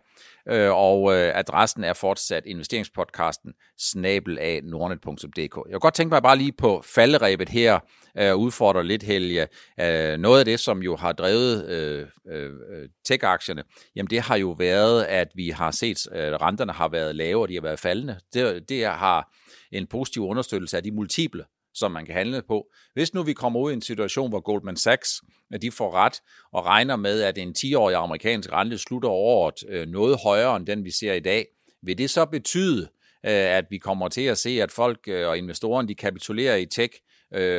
Øh, 0.49 0.71
og 0.71 1.13
øh, 1.13 1.31
adressen 1.35 1.83
er 1.83 1.93
fortsat 1.93 2.43
investeringspodcasten 2.45 3.53
snabel 3.79 4.39
af 4.39 4.61
nordnet.dk. 4.63 5.39
Jeg 5.39 5.71
kan 5.71 5.79
godt 5.79 5.93
tænke 5.93 6.13
mig 6.13 6.23
bare 6.23 6.37
lige 6.37 6.51
på 6.51 6.83
falderæbet 6.95 7.49
her, 7.49 7.79
øh, 8.17 8.35
udfordre 8.35 8.83
lidt, 8.83 9.03
Helge. 9.03 9.47
Øh, 9.79 10.17
noget 10.17 10.39
af 10.39 10.45
det, 10.45 10.59
som 10.59 10.83
jo 10.83 10.95
har 10.95 11.11
drevet 11.11 11.69
øh, 11.69 12.07
øh, 12.31 12.51
tech-aktierne, 13.05 13.63
jamen 13.95 14.09
det 14.09 14.21
har 14.21 14.37
jo 14.37 14.51
været, 14.51 15.03
at 15.03 15.27
vi 15.35 15.49
har 15.49 15.71
set, 15.71 16.07
at 16.11 16.41
renterne 16.41 16.73
har 16.73 16.87
været 16.87 17.15
lave, 17.15 17.41
og 17.41 17.47
de 17.49 17.53
har 17.53 17.61
været 17.61 17.79
faldende. 17.79 18.19
Det, 18.33 18.69
det 18.69 18.85
har 18.85 19.33
en 19.71 19.87
positiv 19.87 20.23
understøttelse 20.23 20.77
af 20.77 20.83
de 20.83 20.91
multiple, 20.91 21.43
som 21.77 21.91
man 21.91 22.05
kan 22.05 22.15
handle 22.15 22.41
på. 22.47 22.67
Hvis 22.93 23.13
nu 23.13 23.23
vi 23.23 23.33
kommer 23.33 23.59
ud 23.59 23.71
i 23.71 23.73
en 23.73 23.81
situation, 23.81 24.29
hvor 24.29 24.39
Goldman 24.39 24.75
Sachs 24.75 25.21
at 25.51 25.61
de 25.61 25.71
får 25.71 25.93
ret 25.93 26.21
og 26.51 26.65
regner 26.65 26.95
med, 26.95 27.21
at 27.21 27.37
en 27.37 27.55
10-årig 27.57 27.95
amerikansk 27.95 28.51
rente 28.51 28.77
slutter 28.77 29.09
året 29.09 29.63
øh, 29.69 29.87
noget 29.87 30.17
højere 30.23 30.55
end 30.55 30.67
den, 30.67 30.83
vi 30.83 30.91
ser 30.91 31.13
i 31.13 31.19
dag, 31.19 31.45
vil 31.81 31.97
det 31.97 32.09
så 32.09 32.25
betyde, 32.25 32.81
øh, 33.25 33.31
at 33.31 33.65
vi 33.69 33.77
kommer 33.77 34.07
til 34.07 34.21
at 34.21 34.37
se, 34.37 34.49
at 34.49 34.71
folk 34.71 34.99
øh, 35.07 35.27
og 35.27 35.37
investorerne 35.37 35.87
de 35.87 35.95
kapitulerer 35.95 36.55
i 36.55 36.65
tech, 36.65 36.93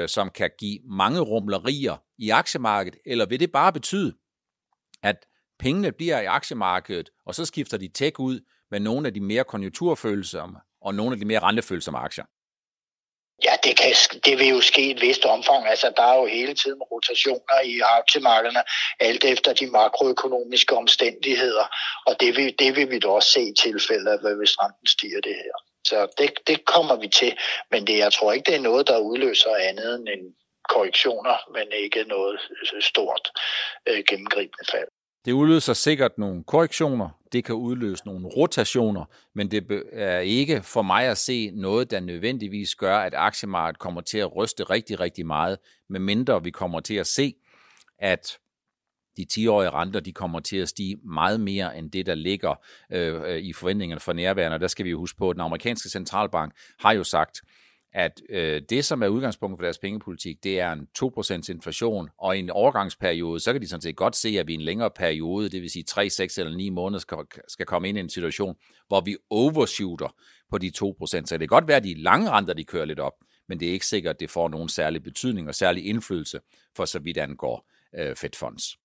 som 0.06 0.30
kan 0.30 0.50
give 0.58 0.78
mange 0.84 1.20
rumlerier 1.20 2.02
i 2.18 2.30
aktiemarkedet, 2.30 2.98
eller 3.06 3.26
vil 3.26 3.40
det 3.40 3.52
bare 3.52 3.72
betyde, 3.72 4.14
at 5.02 5.26
pengene 5.58 5.92
bliver 5.92 6.20
i 6.20 6.24
aktiemarkedet, 6.24 7.10
og 7.26 7.34
så 7.34 7.44
skifter 7.44 7.76
de 7.76 7.88
tech 7.88 8.20
ud 8.20 8.40
med 8.70 8.80
nogle 8.80 9.06
af 9.06 9.14
de 9.14 9.20
mere 9.20 9.44
konjunkturfølsomme 9.44 10.58
og 10.80 10.94
nogle 10.94 11.12
af 11.12 11.18
de 11.18 11.24
mere 11.24 11.38
rentefølsomme 11.38 11.98
aktier? 11.98 12.24
Ja, 13.44 13.52
det, 13.64 13.76
kan, 13.76 13.92
det 14.24 14.38
vil 14.38 14.48
jo 14.48 14.60
ske 14.60 14.82
i 14.82 14.90
et 14.90 15.00
vist 15.00 15.24
omfang. 15.24 15.68
Altså, 15.68 15.92
der 15.96 16.02
er 16.02 16.16
jo 16.16 16.26
hele 16.26 16.54
tiden 16.54 16.82
rotationer 16.82 17.60
i 17.64 17.80
aktiemarkederne, 17.80 18.62
alt 19.00 19.24
efter 19.24 19.52
de 19.52 19.66
makroøkonomiske 19.66 20.76
omstændigheder. 20.76 21.66
Og 22.06 22.20
det 22.20 22.36
vil, 22.36 22.54
det 22.58 22.76
vil 22.76 22.90
vi 22.90 22.98
da 22.98 23.08
også 23.08 23.30
se 23.32 23.42
i 23.42 23.54
tilfælde 23.62 24.10
af, 24.10 24.36
hvis 24.36 24.56
renten 24.62 24.86
stiger 24.86 25.20
det 25.20 25.34
her. 25.34 25.56
Så 25.84 26.08
det, 26.18 26.30
det 26.46 26.64
kommer 26.64 26.96
vi 26.96 27.08
til. 27.08 27.36
Men 27.70 27.86
det, 27.86 27.98
jeg 27.98 28.12
tror 28.12 28.32
ikke, 28.32 28.46
det 28.50 28.56
er 28.56 28.68
noget, 28.70 28.88
der 28.88 28.98
udløser 28.98 29.54
andet 29.54 29.94
end 29.94 30.34
korrektioner, 30.68 31.36
men 31.54 31.66
ikke 31.72 32.04
noget 32.04 32.40
stort 32.80 33.30
øh, 33.88 34.02
gennemgribende 34.08 34.64
fald. 34.70 34.88
Det 35.24 35.32
udløser 35.32 35.72
sikkert 35.72 36.18
nogle 36.18 36.44
korrektioner, 36.44 37.08
det 37.32 37.44
kan 37.44 37.54
udløse 37.54 38.06
nogle 38.06 38.26
rotationer, 38.26 39.04
men 39.34 39.50
det 39.50 39.82
er 39.92 40.18
ikke 40.18 40.62
for 40.62 40.82
mig 40.82 41.04
at 41.04 41.18
se 41.18 41.50
noget, 41.50 41.90
der 41.90 42.00
nødvendigvis 42.00 42.74
gør, 42.74 42.98
at 42.98 43.14
aktiemarkedet 43.16 43.78
kommer 43.78 44.00
til 44.00 44.18
at 44.18 44.36
ryste 44.36 44.64
rigtig, 44.64 45.00
rigtig 45.00 45.26
meget, 45.26 45.58
medmindre 45.88 46.42
vi 46.42 46.50
kommer 46.50 46.80
til 46.80 46.94
at 46.94 47.06
se, 47.06 47.34
at 47.98 48.38
de 49.16 49.26
10-årige 49.32 49.70
renter, 49.70 50.00
de 50.00 50.12
kommer 50.12 50.40
til 50.40 50.56
at 50.56 50.68
stige 50.68 50.96
meget 51.04 51.40
mere 51.40 51.78
end 51.78 51.90
det, 51.90 52.06
der 52.06 52.14
ligger 52.14 52.54
øh, 52.92 53.22
øh, 53.22 53.38
i 53.38 53.52
forventningerne 53.52 54.00
for 54.00 54.12
nærværende. 54.12 54.54
Og 54.54 54.60
der 54.60 54.68
skal 54.68 54.84
vi 54.84 54.90
jo 54.90 54.98
huske 54.98 55.18
på, 55.18 55.30
at 55.30 55.34
den 55.34 55.40
amerikanske 55.40 55.88
centralbank 55.88 56.52
har 56.80 56.92
jo 56.92 57.04
sagt, 57.04 57.40
at 57.92 58.22
øh, 58.30 58.62
det, 58.70 58.84
som 58.84 59.02
er 59.02 59.08
udgangspunktet 59.08 59.58
for 59.58 59.62
deres 59.62 59.78
pengepolitik, 59.78 60.44
det 60.44 60.60
er 60.60 60.72
en 60.72 60.88
2% 60.98 61.52
inflation, 61.52 62.08
og 62.18 62.36
i 62.36 62.38
en 62.38 62.50
overgangsperiode, 62.50 63.40
så 63.40 63.52
kan 63.52 63.62
de 63.62 63.68
sådan 63.68 63.82
set 63.82 63.96
godt 63.96 64.16
se, 64.16 64.28
at 64.28 64.46
vi 64.46 64.52
i 64.52 64.54
en 64.54 64.60
længere 64.60 64.90
periode, 64.90 65.48
det 65.48 65.62
vil 65.62 65.70
sige 65.70 65.82
3, 65.82 66.10
6 66.10 66.38
eller 66.38 66.56
9 66.56 66.68
måneder, 66.70 66.98
skal, 67.00 67.18
skal 67.48 67.66
komme 67.66 67.88
ind 67.88 67.98
i 67.98 68.00
en 68.00 68.08
situation, 68.08 68.56
hvor 68.88 69.00
vi 69.00 69.16
overshooter 69.30 70.14
på 70.50 70.58
de 70.58 70.66
2%. 70.66 70.72
Så 71.06 71.20
det 71.30 71.40
kan 71.40 71.46
godt 71.46 71.68
være, 71.68 71.76
at 71.76 71.84
de 71.84 72.02
lange 72.02 72.30
renter, 72.30 72.54
de 72.54 72.64
kører 72.64 72.84
lidt 72.84 73.00
op, 73.00 73.14
men 73.48 73.60
det 73.60 73.68
er 73.68 73.72
ikke 73.72 73.86
sikkert, 73.86 74.14
at 74.14 74.20
det 74.20 74.30
får 74.30 74.48
nogen 74.48 74.68
særlig 74.68 75.02
betydning 75.02 75.48
og 75.48 75.54
særlig 75.54 75.86
indflydelse 75.86 76.40
for 76.76 76.84
så 76.84 76.98
vidt 76.98 77.18
angår 77.18 77.70
øh, 77.98 78.16
Fed 78.16 78.36
Funds. 78.36 78.78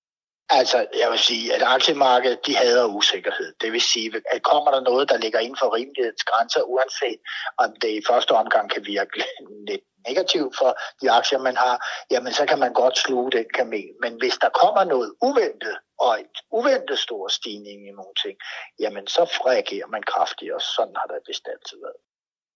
Altså, 0.50 0.86
jeg 0.98 1.10
vil 1.10 1.18
sige, 1.18 1.54
at 1.54 1.62
aktiemarkedet, 1.62 2.46
de 2.46 2.56
hader 2.56 2.86
usikkerhed. 2.86 3.54
Det 3.60 3.72
vil 3.72 3.80
sige, 3.80 4.22
at 4.30 4.42
kommer 4.42 4.70
der 4.70 4.80
noget, 4.80 5.08
der 5.08 5.18
ligger 5.18 5.38
inden 5.38 5.56
for 5.56 5.74
rimelighedens 5.76 6.24
grænser, 6.24 6.62
uanset 6.62 7.20
om 7.58 7.74
det 7.82 7.88
i 7.88 8.02
første 8.08 8.32
omgang 8.32 8.70
kan 8.70 8.86
virke 8.86 9.24
lidt 9.68 9.84
negativt 10.08 10.54
for 10.58 10.76
de 11.00 11.10
aktier, 11.10 11.38
man 11.38 11.56
har, 11.56 11.76
jamen 12.10 12.32
så 12.32 12.46
kan 12.46 12.58
man 12.58 12.72
godt 12.72 12.98
sluge 12.98 13.32
den 13.32 13.46
kamel. 13.54 13.88
Men 14.02 14.12
hvis 14.18 14.36
der 14.42 14.48
kommer 14.48 14.84
noget 14.84 15.14
uventet, 15.22 15.76
og 15.98 16.20
et 16.20 16.36
uventet 16.52 16.98
stor 16.98 17.28
stigning 17.28 17.88
i 17.88 17.90
nogle 17.90 18.14
ting, 18.24 18.36
jamen 18.80 19.06
så 19.06 19.22
reagerer 19.46 19.86
man 19.86 20.02
kraftigt, 20.02 20.52
og 20.52 20.60
sådan 20.60 20.96
har 20.96 21.06
det 21.06 21.20
vist 21.28 21.46
altid 21.48 21.78
været. 21.86 22.00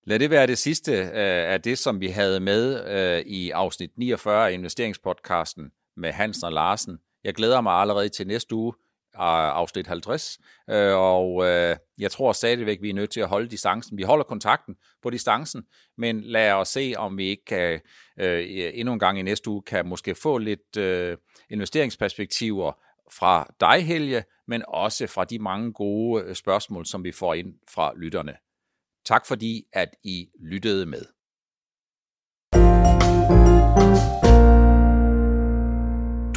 Lad 0.07 0.19
det 0.19 0.31
være 0.31 0.47
det 0.47 0.59
sidste 0.59 0.93
øh, 0.93 1.53
af 1.55 1.63
det, 1.63 1.79
som 1.79 2.01
vi 2.01 2.09
havde 2.09 2.41
med 2.41 2.65
øh, 2.87 3.21
i 3.27 3.51
afsnit 3.51 3.91
49 3.97 4.49
af 4.49 4.53
investeringspodcasten 4.53 5.71
med 5.97 6.13
Hansen 6.13 6.45
og 6.45 6.53
Larsen. 6.53 6.99
Jeg 7.25 7.35
glæder 7.35 7.61
mig 7.61 7.73
allerede 7.73 8.09
til 8.09 8.27
næste 8.27 8.55
uge, 8.55 8.73
afsnit 9.19 9.87
50, 9.87 10.39
øh, 10.71 10.97
og 10.97 11.47
øh, 11.47 11.77
jeg 11.99 12.11
tror 12.11 12.33
stadigvæk, 12.33 12.83
vi 12.83 12.91
er 12.91 12.95
nødt 12.95 13.11
til 13.11 13.21
at 13.21 13.29
holde 13.29 13.49
distancen. 13.49 13.99
Vi 13.99 14.03
holder 14.03 14.25
kontakten 14.25 14.77
på 15.03 15.11
distancen, 15.11 15.63
men 15.97 16.21
lad 16.21 16.53
os 16.53 16.69
se, 16.69 16.95
om 16.97 17.19
vi 17.19 17.25
ikke 17.25 17.45
kan, 17.45 17.81
øh, 18.21 18.45
endnu 18.75 18.93
en 18.93 18.99
gang 18.99 19.19
i 19.19 19.23
næste 19.23 19.51
uge 19.51 19.63
kan 19.63 19.87
måske 19.87 20.15
få 20.15 20.39
lidt 20.39 20.77
investeringsperspektiver 21.51 22.73
fra 23.13 23.55
dig, 23.61 23.87
Helge, 23.87 24.25
men 24.47 24.63
også 24.69 25.07
fra 25.07 25.25
de 25.25 25.39
mange 25.39 25.73
gode 25.73 26.35
spørgsmål, 26.35 26.87
som 26.87 27.05
vi 27.05 27.13
får 27.13 27.35
ind 27.35 27.55
fra 27.75 27.93
lytterne. 27.97 28.35
Tak 29.05 29.27
fordi, 29.27 29.65
at 29.73 29.89
I 30.05 30.29
lyttede 30.41 30.87
med. 30.87 31.18